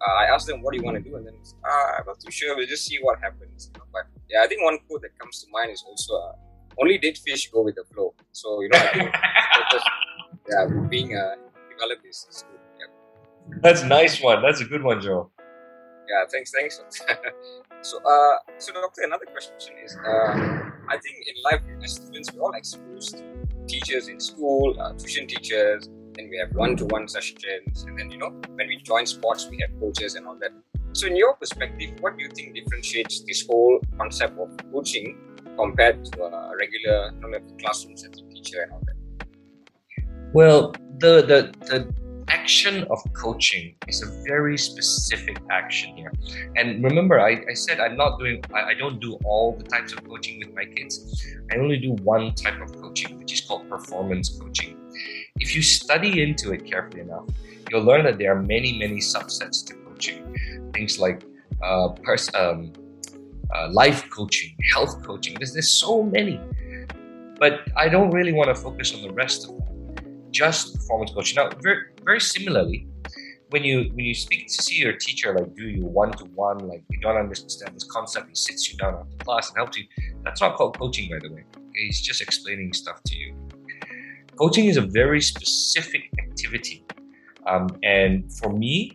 uh, 0.00 0.12
I 0.12 0.24
ask 0.34 0.46
them, 0.46 0.62
"What 0.62 0.72
do 0.72 0.78
you 0.78 0.84
want 0.84 0.96
to 0.96 1.02
do?" 1.02 1.16
And 1.16 1.26
then, 1.26 1.34
ah, 1.64 1.98
I'm 1.98 2.06
not 2.06 2.20
too 2.20 2.30
sure. 2.30 2.56
We'll 2.56 2.66
just 2.66 2.86
see 2.86 2.98
what 3.02 3.18
happens. 3.20 3.70
You 3.72 3.80
know? 3.80 3.86
But 3.92 4.06
yeah, 4.30 4.42
I 4.42 4.46
think 4.46 4.62
one 4.62 4.78
quote 4.88 5.02
that 5.02 5.18
comes 5.18 5.42
to 5.42 5.46
mind 5.52 5.70
is 5.70 5.84
also, 5.86 6.14
uh, 6.14 6.32
"Only 6.80 6.98
dead 6.98 7.18
fish 7.18 7.50
go 7.50 7.62
with 7.62 7.74
the 7.74 7.84
flow." 7.92 8.14
So 8.32 8.62
you 8.62 8.68
know, 8.70 8.78
I 8.78 8.88
think 8.92 9.12
purpose, 9.54 9.84
yeah, 10.48 10.66
being 10.88 11.16
uh, 11.16 11.34
developed 11.70 12.06
is, 12.06 12.26
is 12.30 12.44
good. 12.48 12.60
Yeah. 12.80 13.58
That's 13.62 13.82
a 13.82 13.86
nice 13.86 14.22
one. 14.22 14.42
That's 14.42 14.60
a 14.60 14.64
good 14.64 14.82
one, 14.82 15.00
Joe. 15.02 15.30
Yeah, 16.10 16.24
thanks, 16.28 16.50
thanks. 16.50 16.80
so, 17.82 17.98
uh, 17.98 18.36
so 18.58 18.72
doctor, 18.72 19.02
another 19.02 19.26
question 19.26 19.74
is, 19.84 19.96
uh, 19.96 20.32
I 20.88 20.98
think 20.98 21.18
in 21.28 21.34
life 21.44 21.62
as 21.84 21.92
students, 21.92 22.32
we're 22.34 22.42
all 22.42 22.52
exposed 22.54 23.18
to 23.18 23.24
teachers 23.68 24.08
in 24.08 24.18
school, 24.18 24.74
uh, 24.80 24.92
tuition 24.94 25.28
teachers, 25.28 25.86
and 26.18 26.28
we 26.28 26.36
have 26.38 26.52
one-to-one 26.56 27.06
sessions, 27.06 27.84
and 27.84 27.96
then 27.96 28.10
you 28.10 28.18
know 28.18 28.30
when 28.56 28.66
we 28.66 28.78
join 28.82 29.06
sports, 29.06 29.48
we 29.48 29.58
have 29.60 29.70
coaches 29.78 30.16
and 30.16 30.26
all 30.26 30.36
that. 30.40 30.50
So, 30.92 31.06
in 31.06 31.14
your 31.14 31.34
perspective, 31.34 31.90
what 32.00 32.18
do 32.18 32.24
you 32.24 32.30
think 32.30 32.56
differentiates 32.56 33.22
this 33.22 33.46
whole 33.46 33.80
concept 33.96 34.36
of 34.36 34.50
coaching 34.72 35.16
compared 35.56 36.04
to 36.06 36.24
a 36.24 36.56
regular 36.56 37.12
you 37.12 37.30
know, 37.30 37.38
classroom 37.60 37.96
setting 37.96 38.28
teacher 38.30 38.62
and 38.62 38.72
all 38.72 38.82
that? 38.84 39.28
Well, 40.32 40.72
the 40.98 41.22
the 41.22 41.38
the 41.66 42.09
action 42.30 42.84
of 42.90 42.98
coaching 43.12 43.74
is 43.88 44.02
a 44.02 44.22
very 44.22 44.56
specific 44.56 45.38
action 45.50 45.96
here. 45.96 46.12
And 46.56 46.82
remember, 46.82 47.20
I, 47.20 47.42
I 47.50 47.54
said 47.54 47.80
I'm 47.80 47.96
not 47.96 48.18
doing, 48.18 48.42
I, 48.54 48.60
I, 48.70 48.74
don't 48.74 49.00
do 49.00 49.18
all 49.24 49.56
the 49.56 49.64
types 49.64 49.92
of 49.92 50.04
coaching 50.04 50.38
with 50.38 50.54
my 50.54 50.64
kids. 50.64 51.26
I 51.50 51.56
only 51.56 51.78
do 51.78 51.92
one 52.02 52.34
type 52.34 52.60
of 52.60 52.72
coaching, 52.80 53.18
which 53.18 53.32
is 53.32 53.40
called 53.40 53.68
performance 53.68 54.38
coaching. 54.40 54.76
If 55.36 55.54
you 55.56 55.62
study 55.62 56.22
into 56.22 56.52
it 56.52 56.64
carefully 56.64 57.02
enough, 57.02 57.26
you'll 57.68 57.82
learn 57.82 58.04
that 58.04 58.18
there 58.18 58.32
are 58.34 58.42
many, 58.42 58.78
many 58.78 59.00
subsets 59.00 59.66
to 59.66 59.74
coaching. 59.86 60.36
Things 60.72 60.98
like 61.00 61.24
uh, 61.62 61.88
pers- 62.02 62.34
um, 62.34 62.72
uh, 63.54 63.68
life 63.70 64.08
coaching, 64.10 64.54
health 64.72 65.02
coaching. 65.02 65.34
There's, 65.38 65.52
there's 65.52 65.70
so 65.70 66.02
many. 66.02 66.40
But 67.38 67.60
I 67.76 67.88
don't 67.88 68.10
really 68.10 68.32
want 68.32 68.48
to 68.48 68.54
focus 68.54 68.94
on 68.94 69.02
the 69.02 69.12
rest 69.12 69.44
of 69.44 69.56
them 69.56 69.70
just 70.30 70.74
performance 70.74 71.12
coaching. 71.12 71.36
Now, 71.36 71.50
very, 71.62 71.82
very 72.04 72.20
similarly, 72.20 72.86
when 73.50 73.64
you 73.64 73.90
when 73.94 74.04
you 74.04 74.14
speak 74.14 74.46
to 74.46 74.62
see 74.62 74.76
your 74.76 74.92
teacher, 74.92 75.34
like 75.34 75.54
do 75.54 75.68
you 75.68 75.84
one 75.84 76.12
to 76.12 76.24
one, 76.26 76.58
like 76.68 76.82
you 76.90 77.00
don't 77.00 77.16
understand 77.16 77.74
this 77.74 77.84
concept, 77.84 78.28
he 78.28 78.34
sits 78.34 78.70
you 78.70 78.78
down 78.78 78.94
after 78.94 79.16
class 79.24 79.48
and 79.48 79.56
helps 79.56 79.76
you. 79.76 79.84
That's 80.24 80.40
not 80.40 80.56
called 80.56 80.78
coaching, 80.78 81.10
by 81.10 81.18
the 81.20 81.32
way. 81.32 81.44
He's 81.74 82.00
just 82.00 82.20
explaining 82.20 82.72
stuff 82.72 83.02
to 83.06 83.16
you. 83.16 83.34
Coaching 84.36 84.66
is 84.66 84.76
a 84.76 84.82
very 84.82 85.20
specific 85.20 86.10
activity, 86.18 86.84
um, 87.46 87.68
and 87.82 88.32
for 88.38 88.50
me, 88.50 88.92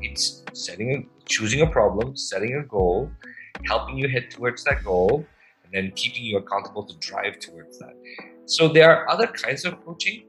it's 0.00 0.44
setting, 0.52 0.92
a, 0.94 1.26
choosing 1.26 1.60
a 1.60 1.66
problem, 1.66 2.16
setting 2.16 2.56
a 2.56 2.64
goal, 2.64 3.10
helping 3.64 3.98
you 3.98 4.08
head 4.08 4.30
towards 4.30 4.64
that 4.64 4.82
goal, 4.82 5.24
and 5.64 5.72
then 5.72 5.92
keeping 5.94 6.24
you 6.24 6.38
accountable 6.38 6.84
to 6.84 6.96
drive 6.98 7.38
towards 7.38 7.78
that. 7.78 7.94
So 8.46 8.66
there 8.66 8.90
are 8.90 9.08
other 9.08 9.28
kinds 9.28 9.64
of 9.64 9.84
coaching 9.84 10.24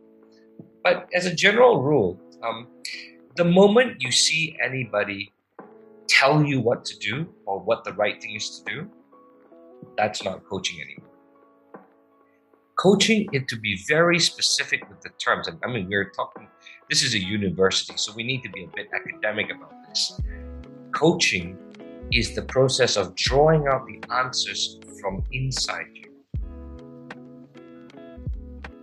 but 0.84 1.08
as 1.14 1.26
a 1.26 1.34
general 1.34 1.82
rule, 1.82 2.20
um, 2.44 2.68
the 3.36 3.46
moment 3.46 4.02
you 4.02 4.12
see 4.12 4.58
anybody 4.64 5.32
tell 6.08 6.44
you 6.44 6.60
what 6.60 6.84
to 6.86 6.98
do 7.00 7.28
or 7.46 7.60
what 7.60 7.84
the 7.84 7.94
right 7.94 8.22
thing 8.22 8.36
is 8.36 8.60
to 8.60 8.74
do, 8.74 8.90
that's 9.98 10.24
not 10.24 10.44
coaching 10.46 10.82
anymore. 10.82 11.08
Coaching 12.78 13.30
it 13.32 13.48
to 13.48 13.60
be 13.60 13.80
very 13.88 14.20
specific 14.20 14.88
with 14.90 15.02
the 15.02 15.10
terms. 15.24 15.48
And 15.48 15.60
I 15.64 15.68
mean, 15.68 15.88
we're 15.88 16.10
talking, 16.10 16.48
this 16.90 17.04
is 17.04 17.14
a 17.14 17.20
university, 17.20 17.94
so 17.96 18.12
we 18.14 18.24
need 18.24 18.42
to 18.44 18.50
be 18.50 18.64
a 18.64 18.68
bit 18.76 18.88
academic 18.94 19.52
about 19.52 19.74
this. 19.88 20.20
Coaching 20.92 21.58
is 22.12 22.36
the 22.36 22.42
process 22.42 22.98
of 22.98 23.16
drawing 23.16 23.68
out 23.68 23.86
the 23.86 24.02
answers 24.14 24.80
from 25.00 25.24
inside 25.32 25.88
you. 25.94 26.11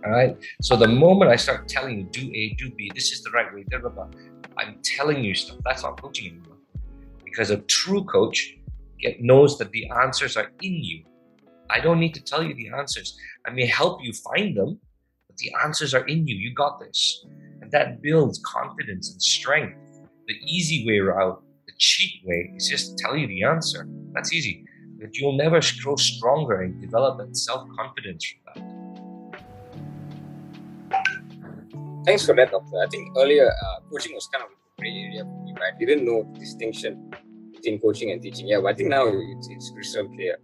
All 0.09 0.15
right. 0.15 0.35
So 0.63 0.75
the 0.75 0.87
moment 0.87 1.29
I 1.29 1.35
start 1.35 1.67
telling 1.67 1.99
you, 1.99 2.03
do 2.05 2.31
A, 2.33 2.55
do 2.55 2.71
B, 2.71 2.91
this 2.95 3.11
is 3.11 3.21
the 3.21 3.29
right 3.29 3.53
way, 3.53 3.63
blah, 3.69 3.77
blah, 3.77 3.91
blah, 3.91 4.07
I'm 4.57 4.79
telling 4.83 5.23
you 5.23 5.35
stuff. 5.35 5.59
That's 5.63 5.83
not 5.83 6.01
coaching 6.01 6.31
anymore. 6.31 6.57
Because 7.23 7.51
a 7.51 7.57
true 7.57 8.03
coach 8.05 8.55
get, 8.99 9.21
knows 9.21 9.59
that 9.59 9.69
the 9.69 9.87
answers 10.01 10.35
are 10.35 10.51
in 10.63 10.73
you. 10.83 11.03
I 11.69 11.79
don't 11.79 11.99
need 11.99 12.15
to 12.15 12.23
tell 12.23 12.41
you 12.41 12.55
the 12.55 12.69
answers. 12.75 13.19
I 13.45 13.51
may 13.51 13.67
help 13.67 14.03
you 14.03 14.11
find 14.13 14.57
them, 14.57 14.79
but 15.27 15.37
the 15.37 15.53
answers 15.63 15.93
are 15.93 16.07
in 16.07 16.25
you. 16.27 16.35
You 16.35 16.55
got 16.55 16.79
this. 16.79 17.23
And 17.61 17.71
that 17.71 18.01
builds 18.01 18.41
confidence 18.43 19.11
and 19.11 19.21
strength. 19.21 19.77
The 20.27 20.33
easy 20.43 20.87
way 20.87 21.01
out, 21.21 21.43
the 21.67 21.73
cheap 21.77 22.25
way, 22.25 22.51
is 22.55 22.67
just 22.67 22.97
tell 22.97 23.15
you 23.15 23.27
the 23.27 23.43
answer. 23.43 23.87
That's 24.13 24.33
easy. 24.33 24.65
But 24.99 25.15
you'll 25.17 25.37
never 25.37 25.59
grow 25.83 25.97
stronger 25.97 26.61
and 26.61 26.81
develop 26.81 27.19
that 27.19 27.37
self 27.37 27.69
confidence 27.77 28.25
from 28.25 28.63
that. 28.63 28.78
Thanks 32.09 32.25
for 32.25 32.33
that, 32.37 32.49
doctor. 32.49 32.81
I 32.81 32.87
think 32.87 33.15
earlier 33.15 33.45
uh, 33.47 33.81
coaching 33.91 34.15
was 34.15 34.27
kind 34.33 34.43
of 34.43 34.49
a 34.49 34.81
gray 34.81 34.89
area 34.89 35.23
for 35.23 35.43
me, 35.43 35.53
right? 35.61 35.73
I 35.75 35.77
didn't 35.77 36.05
know 36.07 36.27
the 36.33 36.39
distinction 36.39 37.13
between 37.53 37.79
coaching 37.79 38.09
and 38.09 38.19
teaching. 38.19 38.47
Yeah, 38.47 38.61
but 38.61 38.69
I 38.69 38.73
think 38.73 38.89
now 38.89 39.05
it's, 39.05 39.47
it's 39.47 39.69
crystal 39.69 40.07
clear. 40.07 40.39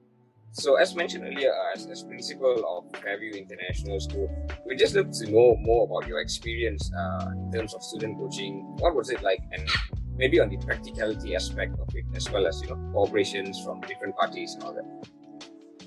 So, 0.51 0.75
as 0.75 0.93
mentioned 0.95 1.23
earlier, 1.23 1.51
uh, 1.51 1.73
as, 1.73 1.87
as 1.87 2.03
principal 2.03 2.53
of 2.69 3.01
Fairview 3.01 3.31
International 3.33 3.99
School, 3.99 4.29
we 4.67 4.75
just 4.75 4.93
look 4.93 5.09
to 5.13 5.25
know 5.25 5.55
more 5.57 5.87
about 5.87 6.07
your 6.07 6.19
experience 6.19 6.91
uh, 6.95 7.31
in 7.33 7.51
terms 7.51 7.73
of 7.73 7.81
student 7.81 8.19
coaching. 8.19 8.61
What 8.77 8.93
was 8.93 9.09
it 9.09 9.23
like, 9.23 9.39
and 9.51 9.67
maybe 10.15 10.39
on 10.39 10.49
the 10.49 10.57
practicality 10.57 11.33
aspect 11.33 11.79
of 11.79 11.89
it, 11.95 12.05
as 12.13 12.29
well 12.29 12.45
as 12.45 12.61
you 12.61 12.67
know 12.67 12.75
cooperations 12.93 13.65
from 13.65 13.81
different 13.81 14.15
parties 14.15 14.53
and 14.53 14.61
all 14.65 14.73
that. 14.75 14.85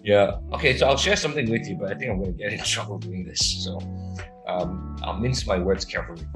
Yeah. 0.02 0.40
Okay. 0.54 0.76
So 0.76 0.88
I'll 0.88 0.97
share 0.97 1.14
something 1.14 1.49
with 1.49 1.68
you, 1.68 1.76
but 1.76 1.92
I 1.92 1.94
think 1.94 2.11
I'm 2.11 2.18
going 2.18 2.37
to 2.37 2.37
get 2.37 2.52
in 2.52 2.58
trouble 2.64 2.99
doing 2.99 3.25
this. 3.25 3.64
So 3.64 3.78
um, 4.48 4.96
I'll 5.02 5.18
mince 5.18 5.46
my 5.46 5.58
words 5.58 5.84
carefully. 5.84 6.26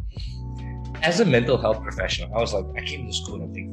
As 1.03 1.21
a 1.21 1.25
mental 1.25 1.57
health 1.57 1.83
professional, 1.83 2.35
I 2.37 2.41
was 2.41 2.53
like, 2.55 2.67
I 2.77 2.85
came 2.85 3.07
to 3.07 3.13
school 3.13 3.37
and 3.37 3.51
I 3.51 3.53
think, 3.53 3.69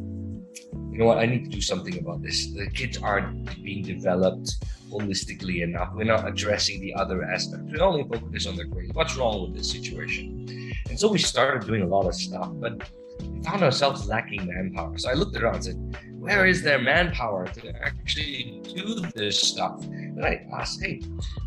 you 0.91 0.98
know 0.98 1.05
what, 1.05 1.19
I 1.19 1.25
need 1.25 1.43
to 1.46 1.50
do 1.50 1.62
something 1.62 1.98
about 2.00 2.24
this. 2.24 2.51
The 2.53 2.69
kids 2.72 2.98
aren't 2.98 3.63
being 3.63 3.84
developed 3.84 4.55
holistically 4.89 5.62
enough. 5.62 5.91
We're 5.93 6.05
not 6.05 6.27
addressing 6.27 6.81
the 6.81 6.93
other 6.96 7.24
aspects. 7.24 7.72
We're 7.72 7.84
only 7.84 8.03
focus 8.03 8.48
on 8.48 8.55
the 8.55 8.65
grades. 8.65 8.93
What's 8.93 9.15
wrong 9.15 9.43
with 9.43 9.58
this 9.58 9.69
situation? 9.69 10.74
And 10.89 11.00
so 11.00 11.12
we 11.12 11.19
started 11.19 11.67
doing 11.67 11.84
a 11.84 11.88
lot 11.88 12.08
of 12.08 12.15
stuff, 12.15 12.50
but 12.53 12.89
we 13.22 13.43
found 13.43 13.63
ourselves 13.63 14.08
lacking 14.08 14.48
manpower. 14.48 14.98
So 14.98 15.10
I 15.10 15.13
looked 15.13 15.38
around 15.38 15.55
and 15.55 15.63
said, 15.63 15.98
where 16.17 16.46
is 16.46 16.63
their 16.63 16.79
manpower 16.79 17.48
to 17.48 17.69
actually 17.81 18.62
do 18.75 19.01
this 19.15 19.39
stuff? 19.39 19.84
And 19.86 20.25
I 20.25 20.46
asked, 20.58 20.81
hey, 20.81 21.01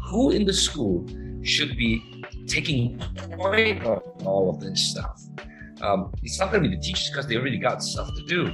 who 0.08 0.30
in 0.30 0.44
the 0.44 0.52
school 0.52 1.06
should 1.42 1.76
be 1.76 2.02
taking 2.52 2.98
point 3.32 3.84
on 3.84 4.00
all 4.24 4.50
of 4.50 4.60
this 4.60 4.90
stuff. 4.90 5.22
Um, 5.80 6.12
it's 6.22 6.38
not 6.38 6.50
going 6.52 6.62
to 6.62 6.68
be 6.68 6.76
the 6.76 6.82
teachers 6.82 7.10
because 7.10 7.26
they 7.26 7.36
already 7.36 7.58
got 7.58 7.82
stuff 7.82 8.10
to 8.14 8.22
do. 8.24 8.46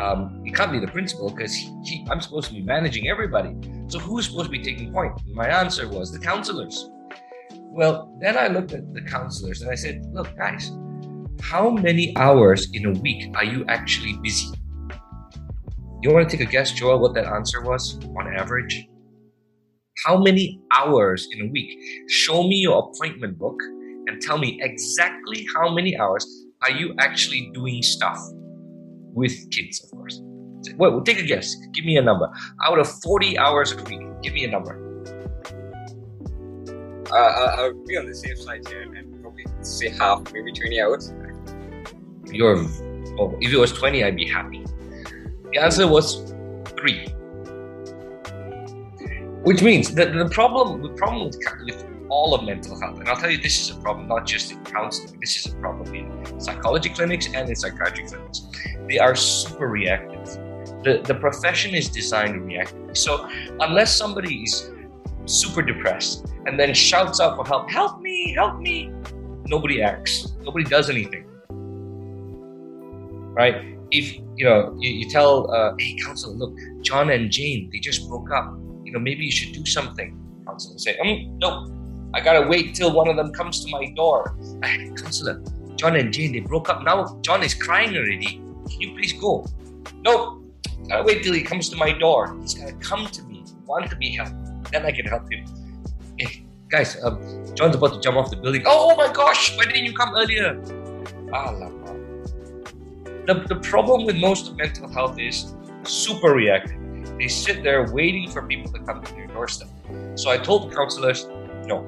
Um, 0.00 0.42
it 0.44 0.54
can't 0.54 0.72
be 0.72 0.78
the 0.78 0.88
principal 0.88 1.30
because 1.30 1.54
I'm 2.10 2.20
supposed 2.20 2.48
to 2.48 2.54
be 2.54 2.62
managing 2.62 3.08
everybody. 3.08 3.54
So 3.88 3.98
who's 3.98 4.26
supposed 4.26 4.46
to 4.46 4.50
be 4.50 4.62
taking 4.62 4.92
point? 4.92 5.12
My 5.28 5.48
answer 5.48 5.88
was 5.88 6.12
the 6.12 6.18
counselors. 6.18 6.90
Well, 7.52 8.16
then 8.20 8.36
I 8.38 8.48
looked 8.48 8.72
at 8.72 8.92
the 8.94 9.02
counselors 9.02 9.62
and 9.62 9.70
I 9.70 9.74
said, 9.74 10.06
look, 10.12 10.34
guys, 10.36 10.70
how 11.42 11.70
many 11.70 12.16
hours 12.16 12.68
in 12.72 12.86
a 12.86 12.92
week 13.00 13.34
are 13.36 13.44
you 13.44 13.64
actually 13.68 14.14
busy? 14.22 14.48
You 16.02 16.12
want 16.12 16.28
to 16.28 16.36
take 16.36 16.46
a 16.46 16.50
guess, 16.50 16.72
Joel, 16.72 16.98
what 16.98 17.14
that 17.14 17.26
answer 17.26 17.62
was 17.62 17.98
on 18.16 18.34
average? 18.34 18.88
How 20.04 20.16
many 20.16 20.60
hours 20.72 21.28
in 21.32 21.46
a 21.46 21.50
week. 21.50 21.78
Show 22.08 22.42
me 22.42 22.56
your 22.56 22.90
appointment 22.90 23.38
book 23.38 23.58
and 24.06 24.20
tell 24.20 24.38
me 24.38 24.58
exactly 24.62 25.46
how 25.54 25.72
many 25.72 25.96
hours 25.96 26.26
are 26.62 26.70
you 26.70 26.94
actually 26.98 27.50
doing 27.54 27.82
stuff 27.82 28.18
with 29.14 29.32
kids, 29.50 29.82
of 29.82 29.90
course. 29.90 30.20
Well, 30.76 31.00
take 31.02 31.18
a 31.18 31.22
guess. 31.22 31.54
Give 31.72 31.84
me 31.84 31.96
a 31.96 32.02
number. 32.02 32.28
Out 32.64 32.78
of 32.78 32.88
40 33.02 33.38
hours 33.38 33.72
a 33.72 33.82
week, 33.84 34.00
give 34.22 34.34
me 34.34 34.44
a 34.44 34.50
number. 34.50 34.82
Uh, 37.10 37.16
I'll 37.16 37.84
be 37.86 37.96
on 37.96 38.06
the 38.06 38.14
safe 38.14 38.38
side 38.38 38.66
here 38.68 38.82
and 38.82 39.22
probably 39.22 39.46
say 39.62 39.88
half, 39.90 40.32
maybe 40.32 40.52
20 40.52 40.80
hours. 40.80 41.14
You're, 42.26 42.58
oh, 43.18 43.36
if 43.40 43.52
it 43.52 43.56
was 43.56 43.72
20, 43.72 44.04
I'd 44.04 44.16
be 44.16 44.28
happy. 44.28 44.64
The 45.52 45.58
answer 45.58 45.86
was 45.86 46.34
three. 46.76 47.06
Which 49.46 49.62
means 49.62 49.94
that 49.94 50.12
the 50.12 50.28
problem, 50.28 50.82
the 50.82 50.88
problem 50.88 51.26
with, 51.26 51.38
with 51.64 51.86
all 52.08 52.34
of 52.34 52.42
mental 52.42 52.80
health, 52.80 52.98
and 52.98 53.08
I'll 53.08 53.16
tell 53.16 53.30
you, 53.30 53.38
this 53.38 53.60
is 53.60 53.70
a 53.70 53.80
problem 53.80 54.08
not 54.08 54.26
just 54.26 54.50
in 54.50 54.58
counseling. 54.64 55.20
This 55.20 55.36
is 55.36 55.52
a 55.52 55.56
problem 55.58 55.94
in 55.94 56.40
psychology 56.40 56.88
clinics 56.88 57.28
and 57.32 57.48
in 57.48 57.54
psychiatry 57.54 58.08
clinics. 58.08 58.48
They 58.88 58.98
are 58.98 59.14
super 59.14 59.68
reactive. 59.68 60.26
the, 60.82 61.00
the 61.04 61.14
profession 61.14 61.76
is 61.76 61.88
designed 61.88 62.42
reactively. 62.42 62.96
So 62.96 63.28
unless 63.60 63.94
somebody 63.94 64.42
is 64.42 64.72
super 65.26 65.62
depressed 65.62 66.26
and 66.46 66.58
then 66.58 66.74
shouts 66.74 67.20
out 67.20 67.36
for 67.36 67.46
help, 67.46 67.70
help 67.70 68.00
me, 68.00 68.34
help 68.34 68.58
me, 68.58 68.90
nobody 69.46 69.80
acts. 69.80 70.32
Nobody 70.42 70.64
does 70.64 70.90
anything. 70.90 71.24
Right? 73.32 73.78
If 73.92 74.12
you 74.36 74.44
know, 74.44 74.76
you, 74.80 74.90
you 74.90 75.08
tell, 75.08 75.48
uh, 75.54 75.76
hey, 75.78 75.96
counselor, 76.04 76.34
look, 76.34 76.52
John 76.82 77.10
and 77.10 77.30
Jane, 77.30 77.70
they 77.72 77.78
just 77.78 78.08
broke 78.08 78.32
up. 78.32 78.52
Know, 78.96 79.02
maybe 79.02 79.26
you 79.26 79.30
should 79.30 79.52
do 79.52 79.66
something. 79.66 80.18
Counselor 80.46 80.78
say, 80.78 80.96
um, 80.98 81.38
no, 81.38 81.70
I 82.14 82.20
gotta 82.20 82.48
wait 82.48 82.74
till 82.74 82.92
one 82.92 83.08
of 83.08 83.16
them 83.16 83.30
comes 83.30 83.62
to 83.62 83.70
my 83.70 83.92
door. 83.94 84.34
Counselor, 84.62 85.42
John 85.76 85.96
and 85.96 86.10
Jane, 86.10 86.32
they 86.32 86.40
broke 86.40 86.70
up. 86.70 86.82
Now 86.82 87.18
John 87.20 87.42
is 87.42 87.52
crying 87.52 87.94
already. 87.94 88.40
Can 88.70 88.80
you 88.80 88.94
please 88.94 89.12
go? 89.12 89.46
No, 90.00 90.42
gotta 90.88 91.02
wait 91.02 91.22
till 91.22 91.34
he 91.34 91.42
comes 91.42 91.68
to 91.68 91.76
my 91.76 91.92
door. 91.92 92.38
He's 92.40 92.54
gotta 92.54 92.72
come 92.76 93.06
to 93.06 93.22
me, 93.24 93.44
want 93.66 93.90
to 93.90 93.96
be 93.96 94.16
helped. 94.16 94.72
Then 94.72 94.86
I 94.86 94.92
can 94.92 95.04
help 95.04 95.30
him. 95.30 95.44
Hey, 96.16 96.46
guys, 96.70 96.96
um, 97.04 97.20
John's 97.54 97.76
about 97.76 97.92
to 97.92 98.00
jump 98.00 98.16
off 98.16 98.30
the 98.30 98.36
building. 98.36 98.62
Oh, 98.64 98.92
oh 98.92 98.96
my 98.96 99.12
gosh, 99.12 99.54
why 99.58 99.66
didn't 99.66 99.84
you 99.84 99.92
come 99.92 100.14
earlier? 100.14 100.58
Ah, 101.34 101.52
the, 103.26 103.44
the 103.46 103.56
problem 103.56 104.06
with 104.06 104.16
most 104.16 104.48
of 104.48 104.56
mental 104.56 104.88
health 104.88 105.18
is 105.18 105.54
super 105.82 106.32
reactive. 106.32 106.85
They 107.18 107.28
sit 107.28 107.62
there 107.62 107.90
waiting 107.92 108.30
for 108.30 108.42
people 108.42 108.70
to 108.72 108.78
come 108.80 109.02
to 109.02 109.14
their 109.14 109.26
doorstep. 109.26 109.68
So 110.16 110.30
I 110.30 110.36
told 110.36 110.74
counselors, 110.74 111.26
no, 111.66 111.86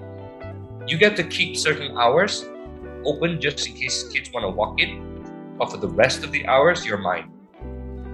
you 0.87 0.97
get 0.97 1.17
to 1.17 1.25
keep 1.25 1.57
certain 1.57 1.97
hours 1.99 2.47
open 3.05 3.41
just 3.41 3.67
in 3.67 3.75
case 3.75 4.09
kids 4.09 4.31
want 4.33 4.45
to 4.45 4.51
walk 4.51 4.81
in. 4.81 5.57
But 5.59 5.71
for 5.71 5.77
the 5.77 5.89
rest 5.89 6.25
of 6.25 6.33
the 6.33 6.47
hours, 6.47 6.87
you're 6.87 6.99
mine. 6.99 7.31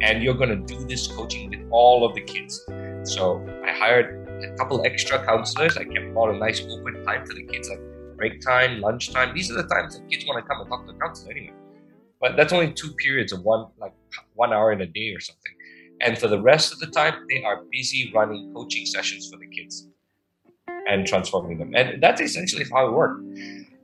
And 0.03 0.23
you're 0.23 0.35
going 0.35 0.51
to 0.51 0.75
do 0.75 0.85
this 0.85 1.07
coaching 1.07 1.51
with 1.51 1.61
all 1.71 2.05
of 2.05 2.15
the 2.15 2.21
kids. 2.21 2.61
So 3.05 3.47
I 3.65 3.73
hired 3.73 4.29
a 4.43 4.57
couple 4.57 4.85
extra 4.85 5.25
counselors. 5.25 5.77
I 5.77 5.85
kept 5.85 6.17
all 6.17 6.31
a 6.31 6.37
nice 6.37 6.61
open 6.63 7.05
time 7.05 7.25
for 7.27 7.35
the 7.35 7.45
kids, 7.45 7.69
like 7.69 7.81
break 8.17 8.41
time, 8.41 8.81
lunch 8.81 9.13
time. 9.13 9.35
These 9.35 9.51
are 9.51 9.55
the 9.55 9.69
times 9.69 9.97
that 9.97 10.09
kids 10.11 10.25
want 10.27 10.43
to 10.43 10.49
come 10.49 10.61
and 10.61 10.69
talk 10.69 10.87
to 10.87 10.93
the 10.93 10.99
counselor 10.99 11.33
anyway. 11.33 11.55
But 12.21 12.37
that's 12.37 12.53
only 12.53 12.73
two 12.73 12.93
periods 12.95 13.33
of 13.33 13.43
one, 13.43 13.67
like 13.79 13.93
one 14.35 14.53
hour 14.53 14.73
in 14.73 14.81
a 14.81 14.87
day 14.87 15.15
or 15.15 15.21
something. 15.21 15.53
And 16.01 16.19
for 16.19 16.29
the 16.29 16.41
rest 16.41 16.73
of 16.73 16.81
the 16.81 16.87
time, 16.87 17.15
they 17.31 17.43
are 17.45 17.63
busy 17.71 18.11
running 18.15 18.53
coaching 18.55 18.87
sessions 18.87 19.29
for 19.31 19.39
the 19.39 19.47
kids 19.47 19.89
and 20.89 21.07
transforming 21.07 21.59
them. 21.59 21.75
And 21.75 22.03
that's 22.03 22.21
essentially 22.21 22.65
how 22.71 22.89
it 22.89 22.93
worked. 22.93 23.25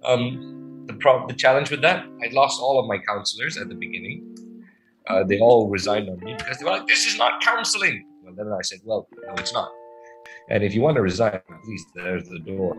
Um, 0.05 0.85
the, 0.87 0.95
pro- 0.95 1.27
the 1.27 1.35
challenge 1.35 1.71
with 1.71 1.83
that, 1.83 2.05
I 2.23 2.29
lost 2.33 2.61
all 2.61 2.79
of 2.79 2.87
my 2.87 2.99
counselors 2.99 3.57
at 3.57 3.69
the 3.69 3.75
beginning. 3.75 4.37
Uh, 5.07 5.25
they 5.25 5.41
all 5.41 5.69
resigned 5.69 6.09
on 6.09 6.19
me 6.21 6.35
because 6.37 6.59
they 6.59 6.65
were 6.65 6.73
like, 6.73 6.87
this 6.87 7.07
is 7.07 7.17
not 7.17 7.41
counseling. 7.43 8.07
And 8.27 8.37
then 8.37 8.53
I 8.53 8.63
said, 8.63 8.81
well, 8.85 9.09
no, 9.27 9.35
it's 9.35 9.53
not. 9.53 9.71
And 10.51 10.63
if 10.63 10.75
you 10.75 10.83
want 10.83 10.97
to 10.97 11.03
resign, 11.03 11.41
please, 11.65 11.85
there's 11.95 12.29
the 12.29 12.39
door. 12.41 12.77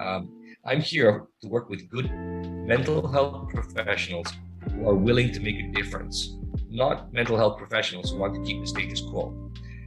Um, 0.00 0.30
I'm 0.64 0.80
here 0.80 1.26
to 1.42 1.48
work 1.48 1.68
with 1.68 1.88
good 1.90 2.10
mental 2.12 3.06
health 3.06 3.50
professionals 3.50 4.32
who 4.72 4.88
are 4.88 4.94
willing 4.94 5.32
to 5.32 5.40
make 5.40 5.56
a 5.56 5.68
difference, 5.72 6.36
not 6.74 7.12
mental 7.12 7.36
health 7.36 7.56
professionals 7.56 8.10
who 8.10 8.18
want 8.18 8.34
to 8.34 8.42
keep 8.42 8.60
the 8.60 8.66
status 8.66 9.00
quo. 9.00 9.32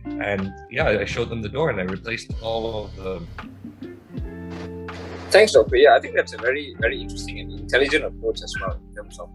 And 0.05 0.53
yeah, 0.71 0.87
I 0.87 1.05
showed 1.05 1.29
them 1.29 1.41
the 1.41 1.49
door 1.49 1.69
and 1.69 1.79
I 1.79 1.83
replaced 1.83 2.31
all 2.41 2.85
of 2.85 2.95
the. 2.95 3.21
Thanks, 5.29 5.51
Doctor. 5.51 5.75
Yeah, 5.75 5.95
I 5.95 5.99
think 5.99 6.15
that's 6.15 6.33
a 6.33 6.37
very, 6.37 6.75
very 6.79 7.01
interesting 7.01 7.39
and 7.39 7.51
intelligent 7.59 8.05
approach 8.05 8.41
as 8.41 8.53
well 8.61 8.79
in 8.79 8.95
terms 8.95 9.19
of 9.19 9.29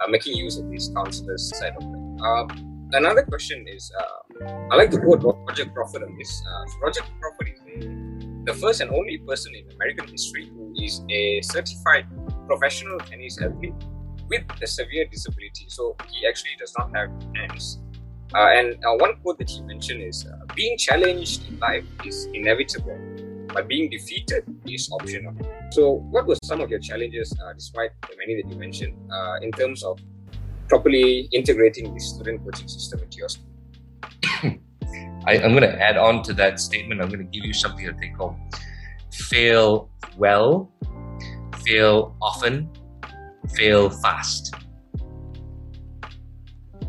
uh, 0.00 0.08
making 0.08 0.34
use 0.34 0.56
of 0.56 0.70
these 0.70 0.90
counselors 0.96 1.52
side 1.58 1.74
of 1.76 1.82
it. 1.82 2.20
Uh, 2.22 2.46
another 2.92 3.22
question 3.22 3.66
is 3.68 3.92
uh, 4.00 4.46
I 4.70 4.76
like 4.76 4.90
to 4.92 4.98
quote 4.98 5.22
Roger 5.22 5.66
Crawford 5.66 6.02
on 6.02 6.16
this. 6.16 6.42
Uh, 6.48 6.64
Roger 6.82 7.02
Crawford 7.20 7.52
is 7.52 7.60
the 8.44 8.54
first 8.54 8.80
and 8.80 8.90
only 8.90 9.18
person 9.18 9.54
in 9.54 9.70
American 9.72 10.08
history 10.08 10.48
who 10.48 10.72
is 10.82 11.02
a 11.10 11.42
certified 11.42 12.06
professional 12.46 12.98
tennis 12.98 13.40
athlete 13.40 13.74
with 14.28 14.42
a 14.62 14.66
severe 14.66 15.06
disability. 15.06 15.66
So 15.68 15.96
he 16.10 16.26
actually 16.26 16.56
does 16.58 16.72
not 16.78 16.94
have 16.94 17.10
hands. 17.34 17.80
Uh, 18.34 18.50
and 18.50 18.74
uh, 18.84 18.96
one 18.98 19.14
quote 19.22 19.38
that 19.38 19.48
he 19.48 19.62
mentioned 19.62 20.02
is 20.02 20.26
uh, 20.26 20.44
being 20.56 20.76
challenged 20.76 21.48
in 21.48 21.58
life 21.60 21.84
is 22.04 22.26
inevitable, 22.34 22.98
but 23.52 23.68
being 23.68 23.88
defeated 23.88 24.42
is 24.66 24.90
optional. 24.90 25.32
So, 25.70 26.02
what 26.10 26.26
were 26.26 26.36
some 26.42 26.60
of 26.60 26.68
your 26.68 26.80
challenges, 26.80 27.32
uh, 27.44 27.52
despite 27.52 27.90
the 28.02 28.16
many 28.18 28.42
that 28.42 28.50
you 28.50 28.58
mentioned, 28.58 28.96
uh, 29.12 29.36
in 29.40 29.52
terms 29.52 29.84
of 29.84 30.00
properly 30.68 31.28
integrating 31.32 31.94
the 31.94 32.00
student 32.00 32.42
coaching 32.44 32.66
system 32.66 33.00
into 33.04 33.18
your 33.18 33.28
school? 33.28 33.46
I, 35.26 35.36
am 35.36 35.52
going 35.52 35.62
to 35.62 35.80
add 35.80 35.96
on 35.96 36.24
to 36.24 36.32
that 36.34 36.58
statement. 36.58 37.00
I'm 37.00 37.08
going 37.08 37.20
to 37.20 37.30
give 37.30 37.44
you 37.44 37.54
something 37.54 37.86
to 37.86 37.92
take 37.92 38.16
home. 38.16 38.50
Fail 39.12 39.90
well, 40.16 40.72
fail 41.64 42.16
often, 42.20 42.68
fail 43.50 43.90
fast. 43.90 44.54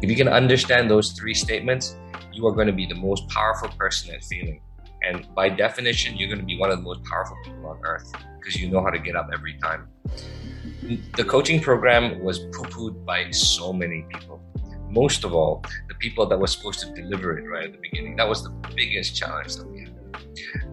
If 0.02 0.10
you 0.10 0.16
can 0.16 0.28
understand 0.28 0.90
those 0.90 1.12
three 1.14 1.34
statements, 1.34 1.98
you 2.32 2.46
are 2.48 2.52
going 2.52 2.68
to 2.68 2.74
be 2.74 2.86
the 2.86 2.96
most 2.96 3.28
powerful 3.30 3.70
person 3.70 4.14
at 4.14 4.24
failing. 4.24 4.62
And 5.04 5.28
by 5.36 5.50
definition, 5.50 6.18
you're 6.18 6.28
going 6.28 6.40
to 6.40 6.46
be 6.46 6.58
one 6.58 6.72
of 6.72 6.78
the 6.78 6.84
most 6.84 7.04
powerful 7.04 7.38
people 7.44 7.68
on 7.68 7.80
earth 7.84 8.12
because 8.40 8.60
you 8.60 8.70
know 8.70 8.82
how 8.82 8.90
to 8.90 9.00
get 9.00 9.16
up 9.16 9.30
every 9.34 9.58
time. 9.60 9.88
The 11.16 11.24
coaching 11.24 11.60
program 11.60 12.24
was 12.24 12.40
poo 12.40 12.64
pooed 12.64 13.06
by 13.06 13.32
so 13.32 13.72
many 13.72 14.06
people. 14.14 14.42
Most 14.90 15.24
of 15.24 15.34
all, 15.34 15.64
the 15.88 15.96
people 15.96 16.26
that 16.28 16.40
were 16.40 16.48
supposed 16.48 16.80
to 16.82 16.94
deliver 16.94 17.38
it 17.38 17.50
right 17.50 17.66
at 17.66 17.72
the 17.72 17.80
beginning. 17.80 18.16
That 18.16 18.28
was 18.28 18.44
the 18.44 18.52
biggest 18.76 19.16
challenge 19.16 19.56
that 19.56 19.68
we 19.68 19.82
had. 19.82 19.96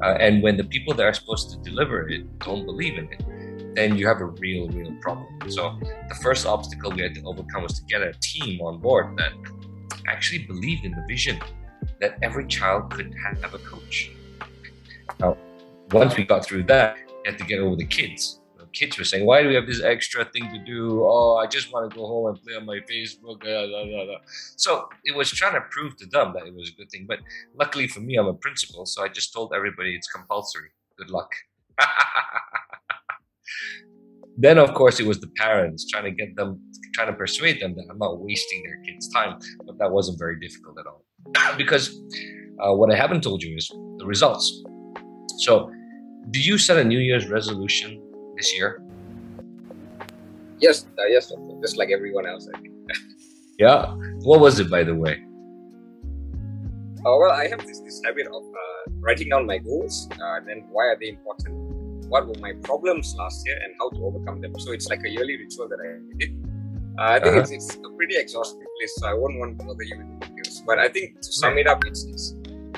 Uh, 0.02 0.16
and 0.18 0.42
when 0.42 0.56
the 0.56 0.64
people 0.64 0.94
that 0.94 1.04
are 1.04 1.12
supposed 1.12 1.50
to 1.50 1.56
deliver 1.58 2.08
it 2.08 2.38
don't 2.40 2.64
believe 2.64 2.98
in 2.98 3.12
it, 3.12 3.22
then 3.74 3.96
you 3.96 4.06
have 4.06 4.20
a 4.20 4.26
real, 4.26 4.68
real 4.68 4.92
problem. 5.00 5.26
So 5.48 5.78
the 6.08 6.14
first 6.16 6.46
obstacle 6.46 6.92
we 6.92 7.02
had 7.02 7.14
to 7.14 7.22
overcome 7.24 7.62
was 7.62 7.78
to 7.78 7.84
get 7.84 8.02
a 8.02 8.12
team 8.20 8.60
on 8.60 8.80
board 8.80 9.16
that 9.16 9.32
actually 10.06 10.44
believed 10.44 10.84
in 10.84 10.92
the 10.92 11.04
vision 11.08 11.40
that 12.00 12.18
every 12.22 12.46
child 12.46 12.90
could 12.90 13.14
have 13.42 13.54
a 13.54 13.58
coach. 13.58 14.10
Now, 15.20 15.36
once 15.92 16.16
we 16.16 16.24
got 16.24 16.44
through 16.44 16.64
that, 16.64 16.96
we 17.06 17.30
had 17.30 17.38
to 17.38 17.44
get 17.44 17.60
over 17.60 17.76
the 17.76 17.86
kids. 17.86 18.40
The 18.58 18.66
kids 18.66 18.98
were 18.98 19.04
saying, 19.04 19.24
"Why 19.26 19.42
do 19.42 19.48
we 19.48 19.54
have 19.54 19.66
this 19.66 19.82
extra 19.82 20.24
thing 20.24 20.50
to 20.50 20.58
do? 20.58 21.04
Oh, 21.04 21.36
I 21.36 21.46
just 21.46 21.72
want 21.72 21.90
to 21.90 21.96
go 21.96 22.06
home 22.06 22.26
and 22.28 22.42
play 22.42 22.54
on 22.54 22.66
my 22.66 22.80
Facebook." 22.90 23.40
Blah, 23.40 23.66
blah, 23.66 23.84
blah, 23.84 24.16
so 24.56 24.88
it 25.04 25.14
was 25.14 25.30
trying 25.30 25.54
to 25.54 25.60
prove 25.70 25.96
to 25.98 26.06
them 26.06 26.32
that 26.34 26.46
it 26.46 26.54
was 26.54 26.70
a 26.70 26.72
good 26.72 26.90
thing. 26.90 27.06
But 27.06 27.20
luckily 27.54 27.86
for 27.88 28.00
me, 28.00 28.16
I'm 28.16 28.26
a 28.26 28.34
principal, 28.34 28.86
so 28.86 29.02
I 29.02 29.08
just 29.08 29.32
told 29.32 29.52
everybody 29.54 29.94
it's 29.94 30.08
compulsory. 30.08 30.70
Good 30.96 31.10
luck. 31.10 31.32
Then, 34.36 34.58
of 34.58 34.72
course, 34.74 34.98
it 34.98 35.06
was 35.06 35.20
the 35.20 35.28
parents 35.36 35.86
trying 35.90 36.04
to 36.04 36.10
get 36.10 36.34
them, 36.36 36.60
trying 36.94 37.08
to 37.08 37.12
persuade 37.12 37.60
them 37.60 37.74
that 37.76 37.84
I'm 37.90 37.98
not 37.98 38.20
wasting 38.20 38.62
their 38.64 38.78
kids' 38.82 39.08
time. 39.08 39.38
But 39.66 39.78
that 39.78 39.90
wasn't 39.90 40.18
very 40.18 40.38
difficult 40.40 40.78
at 40.78 40.86
all. 40.86 41.04
because 41.56 41.90
uh, 42.60 42.72
what 42.72 42.92
I 42.92 42.96
haven't 42.96 43.22
told 43.22 43.42
you 43.42 43.56
is 43.56 43.68
the 43.68 44.06
results. 44.06 44.62
So, 45.38 45.70
do 46.30 46.40
you 46.40 46.56
set 46.56 46.78
a 46.78 46.84
New 46.84 46.98
Year's 46.98 47.28
resolution 47.28 48.00
this 48.36 48.54
year? 48.54 48.82
Yes, 50.60 50.86
uh, 50.98 51.06
yes, 51.06 51.32
just 51.60 51.76
like 51.76 51.90
everyone 51.90 52.26
else, 52.26 52.48
I 52.54 52.60
think. 52.60 52.74
yeah. 53.58 53.92
What 54.22 54.40
was 54.40 54.60
it, 54.60 54.70
by 54.70 54.84
the 54.84 54.94
way? 54.94 55.24
Uh, 57.04 57.18
well, 57.18 57.32
I 57.32 57.48
have 57.48 57.66
this, 57.66 57.80
this 57.80 58.00
habit 58.04 58.28
of 58.28 58.44
uh, 58.44 58.92
writing 59.00 59.28
down 59.28 59.44
my 59.44 59.58
goals, 59.58 60.08
uh, 60.12 60.36
and 60.36 60.46
then 60.46 60.68
why 60.70 60.84
are 60.84 60.96
they 61.00 61.08
important, 61.08 61.71
what 62.12 62.28
were 62.28 62.40
my 62.46 62.52
problems 62.68 63.14
last 63.16 63.46
year 63.46 63.58
and 63.64 63.72
how 63.80 63.88
to 63.88 64.04
overcome 64.04 64.40
them. 64.42 64.52
So 64.58 64.72
it's 64.72 64.88
like 64.88 65.02
a 65.02 65.08
yearly 65.08 65.36
ritual 65.38 65.66
that 65.72 65.80
I 65.86 65.88
did. 66.18 66.30
Uh, 66.98 67.02
I 67.02 67.20
think 67.20 67.36
uh-huh. 67.36 67.40
it's, 67.40 67.50
it's 67.50 67.76
a 67.76 67.90
pretty 67.96 68.16
exhaustive 68.18 68.68
list, 68.80 69.00
so 69.00 69.06
I 69.08 69.14
won't 69.14 69.38
want 69.38 69.58
to 69.58 69.64
bother 69.64 69.82
you 69.82 69.96
with 69.96 70.20
the 70.20 70.26
details. 70.26 70.62
But 70.66 70.78
I 70.78 70.88
think 70.90 71.18
to 71.22 71.32
sum 71.32 71.56
it 71.56 71.66
up, 71.66 71.86
it's, 71.86 72.04
it's 72.04 72.34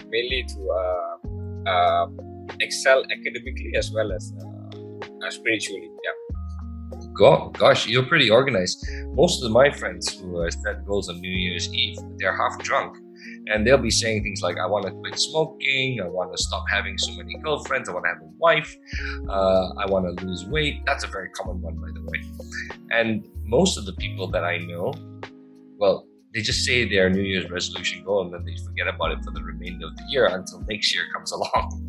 mainly 0.09 0.45
to 0.53 0.61
uh, 0.81 1.69
uh, 1.69 2.07
excel 2.61 3.03
academically 3.11 3.73
as 3.77 3.91
well 3.91 4.13
as 4.13 4.33
uh, 4.41 5.31
spiritually. 5.31 5.91
Yeah. 6.05 6.17
God, 7.19 7.59
gosh, 7.59 7.89
you're 7.89 8.07
pretty 8.07 8.31
organized. 8.31 8.87
Most 9.15 9.43
of 9.43 9.51
my 9.51 9.69
friends 9.71 10.17
who 10.17 10.49
set 10.49 10.87
goals 10.87 11.09
on 11.09 11.21
New 11.21 11.37
Year's 11.47 11.73
Eve, 11.75 11.99
they're 12.19 12.37
half 12.37 12.57
drunk 12.61 12.97
and 13.47 13.67
they'll 13.67 13.79
be 13.79 13.91
saying 13.91 14.23
things 14.23 14.41
like, 14.43 14.57
I 14.59 14.67
want 14.67 14.87
to 14.87 14.93
quit 14.93 15.19
smoking, 15.19 16.01
I 16.01 16.09
want 16.09 16.35
to 16.35 16.43
stop 16.43 16.65
having 16.71 16.97
so 16.97 17.13
many 17.13 17.37
girlfriends, 17.39 17.89
I 17.89 17.93
want 17.93 18.05
to 18.07 18.09
have 18.11 18.23
a 18.23 18.31
wife, 18.39 18.75
uh, 19.29 19.71
I 19.79 19.87
want 19.87 20.19
to 20.19 20.25
lose 20.25 20.47
weight. 20.47 20.83
That's 20.87 21.05
a 21.05 21.09
very 21.09 21.29
common 21.31 21.61
one, 21.61 21.77
by 21.77 21.89
the 21.93 22.03
way. 22.03 22.79
And 22.91 23.29
most 23.43 23.77
of 23.77 23.85
the 23.85 23.93
people 23.95 24.29
that 24.29 24.45
I 24.45 24.59
know, 24.59 24.93
well, 25.79 26.07
they 26.33 26.41
just 26.41 26.65
say 26.65 26.89
their 26.89 27.11
New 27.11 27.23
Year's 27.23 27.51
resolution 27.51 28.03
goal 28.05 28.23
and 28.23 28.35
then 28.35 28.45
they 28.45 28.57
forget 28.65 28.89
about 28.89 29.13
it 29.13 29.19
for 29.25 29.31
the 29.31 29.43
remainder 29.43 29.87
of 29.87 29.97
the 29.97 30.05
year 30.09 30.27
until 30.27 30.61
next 30.69 30.95
year 30.95 31.05
comes 31.15 31.31
along. 31.39 31.81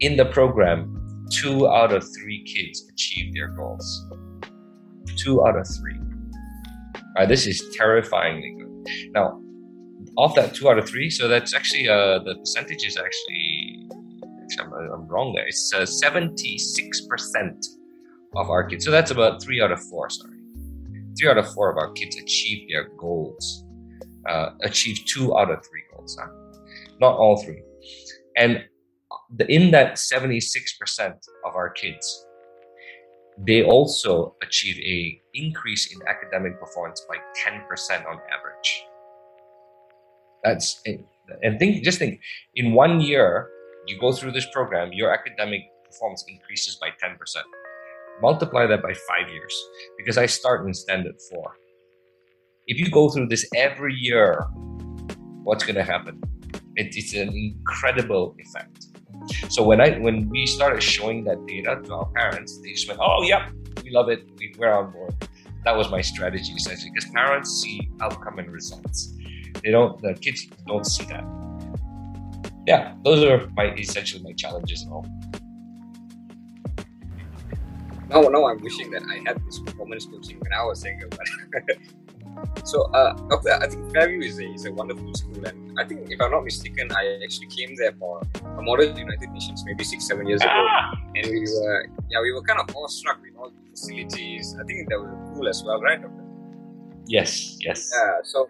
In 0.00 0.16
the 0.16 0.24
program, 0.24 1.26
two 1.30 1.68
out 1.68 1.92
of 1.92 2.02
three 2.18 2.42
kids 2.44 2.88
achieve 2.90 3.34
their 3.34 3.48
goals. 3.48 4.06
Two 5.16 5.46
out 5.46 5.58
of 5.58 5.66
three. 5.78 5.98
This 7.28 7.46
is 7.46 7.62
terrifyingly 7.76 8.56
good. 8.58 9.12
Now, 9.12 9.40
of 10.24 10.34
that 10.34 10.54
two 10.54 10.68
out 10.68 10.78
of 10.78 10.88
three, 10.88 11.10
so 11.10 11.28
that's 11.28 11.54
actually 11.54 11.88
uh, 11.88 12.18
the 12.20 12.36
percentage 12.38 12.84
is 12.84 12.96
actually, 12.96 13.86
actually 14.42 14.64
I'm, 14.64 14.72
I'm 14.92 15.08
wrong 15.08 15.32
there. 15.34 15.46
It's 15.46 15.72
uh, 15.74 15.80
76% 15.80 17.66
of 18.36 18.50
our 18.50 18.64
kids. 18.64 18.84
So 18.84 18.90
that's 18.90 19.10
about 19.10 19.42
three 19.42 19.60
out 19.60 19.72
of 19.72 19.82
four, 19.84 20.10
sorry. 20.10 20.36
Three 21.18 21.28
out 21.28 21.38
of 21.38 21.52
four 21.52 21.70
of 21.70 21.76
our 21.76 21.92
kids 21.92 22.16
achieve 22.16 22.68
their 22.68 22.88
goals, 22.96 23.64
uh, 24.28 24.50
achieve 24.62 25.04
two 25.06 25.36
out 25.36 25.50
of 25.50 25.58
three 25.66 25.82
goals, 25.94 26.16
huh? 26.20 26.28
not 27.00 27.16
all 27.16 27.42
three. 27.42 27.62
And 28.36 28.64
the, 29.36 29.50
in 29.52 29.70
that 29.72 29.94
76% 29.94 31.12
of 31.44 31.54
our 31.54 31.70
kids, 31.70 32.26
they 33.38 33.62
also 33.62 34.36
achieve 34.42 34.78
a 34.78 35.20
increase 35.34 35.94
in 35.94 36.00
academic 36.06 36.60
performance 36.60 37.04
by 37.08 37.16
10% 37.16 38.06
on 38.06 38.18
average. 38.30 38.49
That's 40.44 40.82
and 41.42 41.58
think 41.58 41.84
just 41.84 41.98
think 41.98 42.20
in 42.54 42.72
one 42.72 43.00
year 43.00 43.48
you 43.86 43.98
go 43.98 44.12
through 44.12 44.32
this 44.32 44.46
program, 44.52 44.92
your 44.92 45.12
academic 45.12 45.62
performance 45.84 46.24
increases 46.28 46.76
by 46.76 46.88
10%. 47.02 47.16
Multiply 48.22 48.66
that 48.66 48.82
by 48.82 48.92
five 48.92 49.32
years 49.32 49.54
because 49.96 50.18
I 50.18 50.26
start 50.26 50.66
in 50.66 50.74
standard 50.74 51.16
four. 51.30 51.56
If 52.66 52.78
you 52.78 52.90
go 52.90 53.08
through 53.08 53.28
this 53.28 53.48
every 53.56 53.94
year, 53.94 54.46
what's 55.42 55.64
going 55.64 55.76
to 55.76 55.82
happen? 55.82 56.20
It, 56.76 56.94
it's 56.96 57.14
an 57.14 57.32
incredible 57.34 58.36
effect. 58.38 58.86
So 59.48 59.62
when 59.62 59.80
I 59.80 59.98
when 59.98 60.28
we 60.28 60.46
started 60.46 60.82
showing 60.82 61.24
that 61.24 61.44
data 61.46 61.80
to 61.84 61.94
our 61.94 62.06
parents, 62.06 62.60
they 62.62 62.72
just 62.72 62.88
went, 62.88 63.00
"Oh, 63.02 63.22
yep, 63.22 63.50
we 63.84 63.90
love 63.90 64.08
it. 64.08 64.20
We, 64.38 64.54
we're 64.58 64.72
on 64.72 64.92
board." 64.92 65.14
That 65.64 65.76
was 65.76 65.90
my 65.90 66.00
strategy 66.00 66.52
essentially, 66.52 66.90
because 66.94 67.10
parents 67.10 67.60
see 67.60 67.90
outcome 68.00 68.38
and 68.38 68.50
results. 68.50 69.14
They 69.62 69.70
don't. 69.70 70.00
The 70.00 70.14
kids 70.14 70.46
don't 70.66 70.84
see 70.84 71.04
that. 71.04 71.24
Yeah, 72.66 72.94
those 73.04 73.24
are 73.24 73.48
my 73.56 73.74
essentially 73.74 74.22
my 74.22 74.32
challenges 74.32 74.82
and 74.82 74.92
all. 74.92 75.06
Now, 78.08 78.22
now 78.22 78.46
I'm 78.46 78.60
wishing 78.60 78.90
that 78.90 79.02
I 79.08 79.22
had 79.26 79.44
this 79.46 79.60
performance 79.60 80.06
coaching 80.06 80.38
when 80.40 80.52
I 80.52 80.64
was 80.64 80.84
younger. 80.84 81.08
But 81.08 81.76
So, 82.64 82.82
uh, 82.92 83.14
Doctor, 83.28 83.52
I 83.52 83.66
think 83.68 83.92
Fairview 83.92 84.20
is 84.20 84.38
a, 84.38 84.44
is 84.44 84.66
a 84.66 84.72
wonderful 84.72 85.12
school, 85.14 85.44
and 85.44 85.78
I 85.78 85.84
think 85.84 86.10
if 86.10 86.20
I'm 86.20 86.30
not 86.30 86.44
mistaken, 86.44 86.90
I 86.92 87.20
actually 87.22 87.48
came 87.48 87.74
there 87.76 87.92
for 87.92 88.20
a 88.44 88.62
Model 88.62 88.96
United 88.96 89.30
Nations 89.30 89.64
maybe 89.64 89.84
six, 89.84 90.06
seven 90.06 90.26
years 90.26 90.40
ago, 90.40 90.50
ah, 90.52 90.94
and 91.14 91.26
we 91.26 91.40
were, 91.40 91.86
yeah, 92.10 92.20
we 92.20 92.32
were 92.32 92.42
kind 92.42 92.60
of 92.60 92.74
awestruck 92.76 93.20
with 93.22 93.34
all 93.36 93.50
the 93.50 93.70
facilities. 93.70 94.56
I 94.60 94.64
think 94.64 94.88
that 94.88 95.00
was 95.00 95.10
cool 95.34 95.48
as 95.48 95.62
well, 95.64 95.80
right, 95.80 96.00
Doctor? 96.00 96.24
Yes, 97.06 97.56
yes. 97.60 97.90
Yeah. 97.92 98.18
So, 98.22 98.48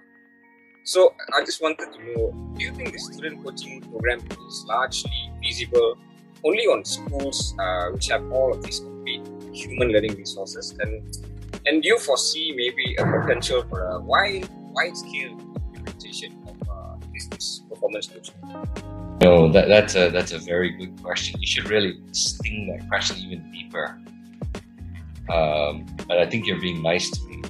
so 0.85 1.15
I 1.37 1.45
just 1.45 1.63
wanted 1.63 1.93
to 1.93 1.99
know: 2.05 2.33
Do 2.57 2.65
you 2.65 2.73
think 2.73 2.93
the 2.93 2.99
student 2.99 3.45
coaching 3.45 3.81
program 3.83 4.21
is 4.21 4.65
largely 4.67 5.33
feasible 5.43 5.97
only 6.45 6.65
on 6.67 6.85
schools 6.85 7.55
uh, 7.59 7.91
which 7.91 8.09
have 8.09 8.31
all 8.33 8.53
of 8.53 8.63
these 8.63 8.81
complete 8.81 9.27
human 9.53 9.89
learning 9.89 10.17
resources, 10.17 10.75
and 10.81 11.03
and 11.67 11.83
do 11.83 11.89
you 11.89 11.99
foresee 11.99 12.55
maybe 12.57 12.97
a 12.97 13.05
potential 13.05 13.63
for 13.69 13.87
a 13.89 14.01
wide, 14.01 14.49
wide 14.73 14.97
scale 14.97 15.39
implementation 15.75 16.33
of 16.49 16.69
uh, 16.69 16.97
this, 17.13 17.61
performance 17.69 18.07
coaching? 18.07 18.35
No, 19.21 19.53
that, 19.53 19.69
that's 19.69 19.95
a 19.95 20.09
that's 20.11 20.33
a 20.33 20.39
very 20.39 20.71
good 20.71 21.03
question. 21.03 21.41
You 21.41 21.47
should 21.47 21.69
really 21.69 22.01
sting 22.13 22.69
that 22.69 22.89
question 22.89 23.19
even 23.19 23.51
deeper. 23.53 24.01
Um, 25.31 25.87
but 26.09 26.19
I 26.19 26.27
think 26.27 26.47
you're 26.47 26.61
being 26.61 26.83
nice 26.83 27.11
to 27.11 27.25
me. 27.27 27.43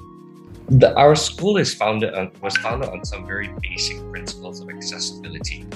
The, 0.70 0.94
our 0.96 1.16
school 1.16 1.56
is 1.56 1.74
founded 1.74 2.14
on, 2.14 2.30
was 2.40 2.56
founded 2.58 2.90
on 2.90 3.04
some 3.04 3.26
very 3.26 3.52
basic 3.60 3.98
principles 4.10 4.60
of 4.60 4.70
accessibility. 4.70 5.66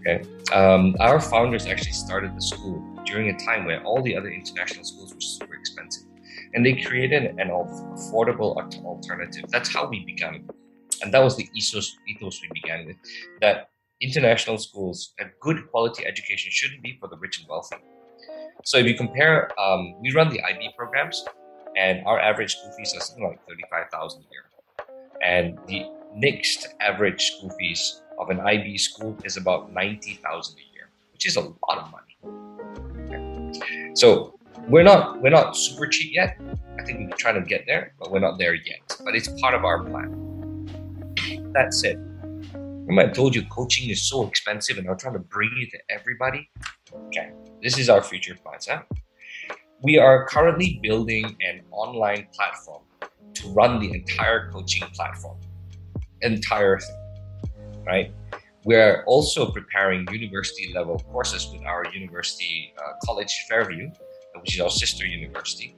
Okay, 0.00 0.22
um, 0.52 0.94
our 1.00 1.18
founders 1.18 1.66
actually 1.66 1.92
started 1.92 2.36
the 2.36 2.42
school 2.42 2.84
during 3.06 3.30
a 3.30 3.38
time 3.38 3.64
where 3.64 3.82
all 3.84 4.02
the 4.02 4.14
other 4.14 4.28
international 4.28 4.84
schools 4.84 5.14
were 5.14 5.20
super 5.20 5.54
expensive 5.54 6.04
and 6.54 6.64
they 6.64 6.74
created 6.74 7.24
an 7.38 7.48
affordable 7.48 8.54
alternative. 8.84 9.44
That's 9.48 9.72
how 9.72 9.88
we 9.88 10.04
began, 10.04 10.46
and 11.00 11.12
that 11.14 11.22
was 11.22 11.38
the 11.38 11.48
ethos, 11.54 11.96
ethos 12.06 12.40
we 12.42 12.48
began 12.52 12.86
with. 12.86 12.96
That 13.40 13.70
international 14.02 14.58
schools, 14.58 15.14
a 15.20 15.24
good 15.40 15.70
quality 15.70 16.06
education 16.06 16.50
shouldn't 16.52 16.82
be 16.82 16.98
for 17.00 17.08
the 17.08 17.16
rich 17.16 17.40
and 17.40 17.48
wealthy. 17.48 17.76
So 18.64 18.76
if 18.76 18.86
you 18.86 18.94
compare, 18.94 19.58
um, 19.58 19.94
we 20.02 20.12
run 20.12 20.28
the 20.28 20.42
IB 20.42 20.70
programs, 20.76 21.24
and 21.76 22.04
our 22.06 22.18
average 22.18 22.56
school 22.56 22.72
fees 22.72 22.94
are 22.96 23.00
something 23.00 23.24
like 23.24 23.46
thirty-five 23.46 23.90
thousand 23.90 24.22
a 24.22 24.32
year, 24.32 24.44
and 25.22 25.58
the 25.66 25.86
next 26.14 26.74
average 26.80 27.32
school 27.32 27.50
fees 27.58 28.02
of 28.18 28.30
an 28.30 28.40
IB 28.40 28.78
school 28.78 29.16
is 29.24 29.36
about 29.36 29.72
ninety 29.72 30.14
thousand 30.22 30.56
a 30.58 30.74
year, 30.74 30.88
which 31.12 31.26
is 31.26 31.36
a 31.36 31.40
lot 31.40 31.78
of 31.78 31.90
money. 31.90 32.16
Okay. 33.06 33.90
So 33.94 34.38
we're 34.68 34.82
not 34.82 35.20
we're 35.22 35.30
not 35.30 35.56
super 35.56 35.86
cheap 35.86 36.14
yet. 36.14 36.40
I 36.78 36.84
think 36.84 37.10
we're 37.10 37.16
trying 37.16 37.42
to 37.42 37.46
get 37.46 37.64
there, 37.66 37.94
but 37.98 38.10
we're 38.10 38.20
not 38.20 38.38
there 38.38 38.54
yet. 38.54 38.80
But 39.04 39.14
it's 39.14 39.28
part 39.40 39.54
of 39.54 39.64
our 39.64 39.84
plan. 39.84 40.22
That's 41.52 41.84
it. 41.84 41.98
Remember, 42.86 43.10
I 43.10 43.14
told 43.14 43.34
you 43.34 43.44
coaching 43.46 43.90
is 43.90 44.08
so 44.08 44.26
expensive, 44.26 44.78
and 44.78 44.88
I'm 44.88 44.96
trying 44.96 45.14
to 45.14 45.18
bring 45.18 45.50
it 45.58 45.70
to 45.70 45.78
everybody. 45.90 46.48
Okay, 47.08 47.32
this 47.62 47.78
is 47.78 47.88
our 47.88 48.02
future 48.02 48.36
plans. 48.36 48.68
Huh? 48.68 48.82
We 49.82 49.98
are 49.98 50.26
currently 50.26 50.80
building 50.82 51.36
an 51.40 51.62
online 51.70 52.28
platform 52.34 52.82
to 53.34 53.48
run 53.48 53.80
the 53.80 53.92
entire 53.92 54.50
coaching 54.50 54.84
platform, 54.94 55.38
entire 56.22 56.78
thing, 56.78 57.82
right? 57.86 58.12
We're 58.64 59.04
also 59.04 59.50
preparing 59.52 60.06
university 60.10 60.72
level 60.74 60.98
courses 61.10 61.48
with 61.52 61.62
our 61.64 61.84
university 61.92 62.74
uh, 62.78 62.92
college 63.04 63.32
Fairview 63.48 63.90
which 64.40 64.54
is 64.54 64.60
our 64.60 64.70
sister 64.70 65.06
university, 65.06 65.76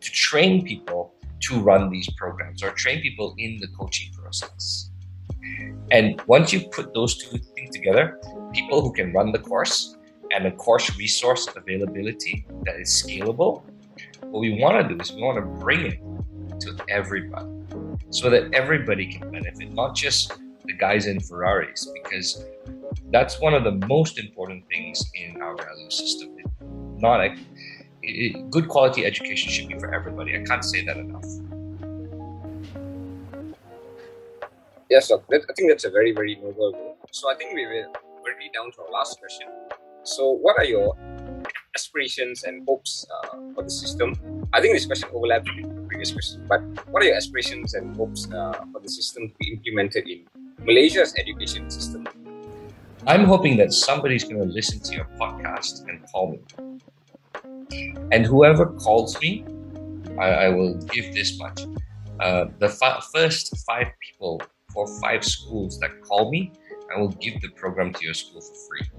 to 0.00 0.10
train 0.10 0.64
people 0.64 1.14
to 1.40 1.60
run 1.60 1.90
these 1.90 2.08
programs 2.16 2.62
or 2.62 2.70
train 2.72 3.00
people 3.00 3.34
in 3.38 3.56
the 3.58 3.68
coaching 3.78 4.12
process. 4.12 4.90
And 5.90 6.20
once 6.26 6.52
you 6.52 6.68
put 6.68 6.92
those 6.94 7.16
two 7.16 7.38
things 7.38 7.70
together, 7.74 8.20
people 8.52 8.82
who 8.82 8.92
can 8.92 9.12
run 9.12 9.32
the 9.32 9.38
course 9.38 9.96
and 10.30 10.46
a 10.46 10.52
course 10.52 10.96
resource 10.96 11.48
availability 11.56 12.46
that 12.64 12.76
is 12.76 13.02
scalable, 13.02 13.64
what 14.22 14.40
we 14.40 14.60
want 14.60 14.88
to 14.88 14.94
do 14.94 15.00
is 15.00 15.12
we 15.12 15.22
want 15.22 15.36
to 15.36 15.64
bring 15.64 15.86
it 15.86 15.98
to 16.60 16.76
everybody 16.88 17.48
so 18.10 18.28
that 18.30 18.52
everybody 18.52 19.06
can 19.06 19.30
benefit, 19.30 19.72
not 19.72 19.94
just 19.94 20.32
the 20.64 20.72
guys 20.72 21.06
in 21.06 21.20
Ferraris, 21.20 21.90
because 22.02 22.44
that's 23.10 23.40
one 23.40 23.54
of 23.54 23.64
the 23.64 23.72
most 23.86 24.18
important 24.18 24.66
things 24.68 25.10
in 25.14 25.40
our 25.42 25.56
value 25.56 25.90
system. 25.90 26.36
Not 26.98 27.20
a, 27.20 27.36
it, 28.02 28.50
good 28.50 28.68
quality 28.68 29.04
education 29.06 29.50
should 29.50 29.68
be 29.68 29.78
for 29.78 29.94
everybody. 29.94 30.36
I 30.36 30.42
can't 30.42 30.64
say 30.64 30.84
that 30.84 30.96
enough. 30.96 31.24
Yes. 34.90 35.10
I 35.10 35.16
think 35.56 35.70
that's 35.70 35.84
a 35.84 35.90
very, 35.90 36.12
very 36.12 36.34
noble 36.36 36.72
goal. 36.72 36.96
So 37.12 37.30
I 37.30 37.36
think 37.36 37.54
we 37.54 37.66
will 37.66 37.92
already 38.20 38.50
down 38.52 38.72
to 38.72 38.82
our 38.82 38.90
last 38.90 39.18
question. 39.18 39.48
So, 40.04 40.30
what 40.30 40.58
are 40.58 40.64
your 40.64 40.96
aspirations 41.76 42.44
and 42.44 42.66
hopes 42.66 43.06
uh, 43.10 43.36
for 43.54 43.62
the 43.62 43.70
system? 43.70 44.14
I 44.52 44.60
think 44.60 44.74
this 44.74 44.86
question 44.86 45.08
overlaps 45.12 45.48
with 45.54 45.74
the 45.74 45.82
previous 45.82 46.12
question, 46.12 46.44
but 46.48 46.60
what 46.90 47.02
are 47.02 47.06
your 47.06 47.16
aspirations 47.16 47.74
and 47.74 47.96
hopes 47.96 48.30
uh, 48.32 48.64
for 48.72 48.80
the 48.80 48.88
system 48.88 49.28
to 49.28 49.34
be 49.38 49.52
implemented 49.52 50.08
in 50.08 50.26
Malaysia's 50.64 51.14
education 51.18 51.70
system? 51.70 52.06
I'm 53.06 53.24
hoping 53.24 53.56
that 53.58 53.72
somebody's 53.72 54.24
going 54.24 54.40
to 54.40 54.48
listen 54.48 54.80
to 54.80 54.94
your 54.94 55.08
podcast 55.18 55.88
and 55.88 56.04
call 56.10 56.32
me 56.32 56.40
and 58.12 58.26
whoever 58.26 58.66
calls 58.66 59.20
me, 59.20 59.44
I, 60.18 60.28
I 60.30 60.48
will 60.48 60.74
give 60.74 61.14
this 61.14 61.38
much. 61.38 61.62
Uh, 62.18 62.46
the 62.58 62.68
fi- 62.68 63.00
first 63.14 63.56
five 63.66 63.88
people 64.00 64.42
for 64.72 64.86
five 65.00 65.24
schools 65.24 65.78
that 65.80 66.02
call 66.02 66.30
me, 66.30 66.52
I 66.94 66.98
will 66.98 67.08
give 67.08 67.40
the 67.40 67.48
program 67.50 67.92
to 67.92 68.04
your 68.04 68.14
school 68.14 68.40
for 68.40 68.54
free. 68.68 68.90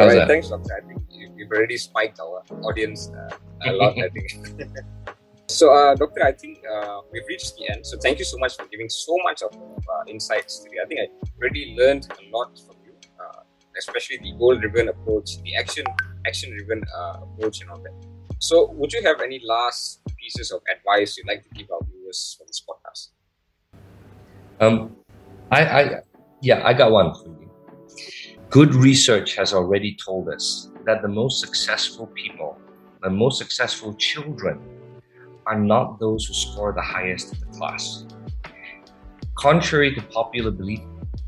All 0.00 0.08
right, 0.08 0.26
thanks, 0.26 0.48
Doctor. 0.48 0.74
I 0.82 0.86
think 0.86 1.02
you, 1.10 1.28
have 1.44 1.52
already 1.52 1.76
spiked 1.76 2.20
our 2.20 2.42
audience 2.62 3.10
uh, 3.10 3.36
a 3.66 3.72
lot, 3.72 3.98
I 3.98 4.08
think. 4.08 4.70
so, 5.46 5.74
uh, 5.74 5.94
Doctor, 5.94 6.24
I 6.24 6.32
think 6.32 6.62
uh, 6.64 7.00
we've 7.12 7.26
reached 7.28 7.56
the 7.56 7.68
end. 7.70 7.86
So, 7.86 7.98
thank 7.98 8.18
you 8.18 8.24
so 8.24 8.38
much 8.38 8.56
for 8.56 8.66
giving 8.66 8.88
so 8.88 9.16
much 9.24 9.42
of 9.42 9.52
uh, 9.54 10.04
insights 10.08 10.60
today. 10.60 10.76
I 10.82 10.86
think 10.86 11.00
I 11.00 11.08
already 11.38 11.76
learned 11.78 12.08
a 12.10 12.36
lot 12.36 12.58
from 12.58 12.76
you, 12.84 12.94
especially 13.78 14.18
the 14.18 14.32
goal-driven 14.38 14.88
approach, 14.88 15.42
the 15.42 15.56
action 15.56 15.84
action-driven 16.26 16.82
uh, 16.96 17.20
approach, 17.22 17.60
and 17.60 17.70
all 17.70 17.78
that. 17.80 17.92
So, 18.38 18.70
would 18.72 18.92
you 18.92 19.02
have 19.04 19.20
any 19.20 19.40
last 19.44 20.00
pieces 20.16 20.50
of 20.50 20.62
advice 20.74 21.18
you'd 21.18 21.28
like 21.28 21.42
to 21.42 21.50
give 21.50 21.70
our 21.70 21.80
viewers 21.90 22.36
for 22.38 22.46
this 22.46 22.62
podcast? 22.64 23.10
Um, 24.60 24.96
I, 25.50 25.64
I, 25.64 26.00
yeah, 26.40 26.62
I 26.64 26.72
got 26.72 26.90
one 26.90 27.14
for 27.14 27.28
you. 27.28 27.39
Good 28.50 28.74
research 28.74 29.36
has 29.36 29.52
already 29.52 29.94
told 29.94 30.28
us 30.28 30.72
that 30.84 31.02
the 31.02 31.08
most 31.08 31.40
successful 31.40 32.08
people, 32.08 32.58
the 33.00 33.08
most 33.08 33.38
successful 33.38 33.94
children, 33.94 34.58
are 35.46 35.56
not 35.56 36.00
those 36.00 36.26
who 36.26 36.34
score 36.34 36.72
the 36.72 36.82
highest 36.82 37.32
in 37.32 37.38
the 37.38 37.56
class. 37.56 38.06
contrary 39.36 39.94
to 39.94 40.02
popular 40.02 40.50
belief, 40.50 40.80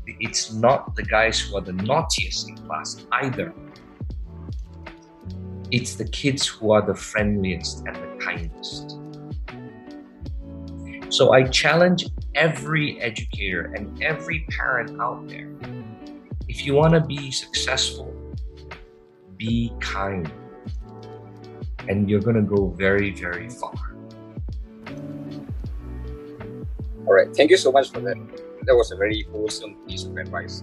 it's 0.05 0.51
not 0.51 0.97
the 0.97 1.03
guys 1.03 1.39
who 1.39 1.55
are 1.55 1.61
the 1.61 1.71
naughtiest 1.71 2.49
in 2.49 2.57
class 2.57 3.05
either. 3.13 3.53
It's 5.71 5.95
the 5.95 6.09
kids 6.09 6.45
who 6.45 6.71
are 6.71 6.85
the 6.85 6.93
friendliest 6.93 7.85
and 7.87 7.95
the 7.95 8.17
kindest. 8.19 8.99
So 11.07 11.31
I 11.31 11.43
challenge 11.43 12.05
every 12.35 12.99
educator 12.99 13.71
and 13.75 14.03
every 14.03 14.45
parent 14.49 14.99
out 14.99 15.25
there 15.29 15.55
if 16.53 16.63
you 16.63 16.75
want 16.75 16.93
to 16.93 17.01
be 17.01 17.31
successful, 17.31 18.13
be 19.37 19.73
kind. 19.79 20.31
And 21.89 22.07
you're 22.07 22.21
going 22.21 22.35
to 22.35 22.43
go 22.43 22.67
very, 22.77 23.09
very 23.09 23.49
far. 23.49 23.73
All 27.07 27.13
right. 27.17 27.35
Thank 27.35 27.49
you 27.49 27.57
so 27.57 27.71
much 27.71 27.89
for 27.89 28.01
that. 28.01 28.15
That 28.67 28.75
was 28.75 28.91
a 28.91 28.95
very 28.95 29.25
wholesome 29.31 29.73
piece 29.87 30.03
of 30.03 30.15
advice. 30.15 30.61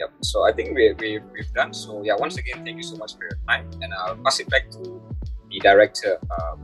Yep. 0.00 0.12
So 0.22 0.48
I 0.48 0.52
think 0.52 0.74
we, 0.74 0.94
we, 0.94 1.20
we've 1.32 1.52
done. 1.52 1.74
So, 1.74 2.02
yeah, 2.02 2.16
once 2.16 2.38
again, 2.38 2.64
thank 2.64 2.78
you 2.78 2.82
so 2.82 2.96
much 2.96 3.12
for 3.16 3.24
your 3.24 3.38
time. 3.46 3.68
And 3.82 3.92
I'll 3.92 4.16
pass 4.16 4.40
it 4.40 4.48
back 4.48 4.70
to 4.70 4.80
the 5.50 5.60
director, 5.60 6.18
uh, 6.30 6.56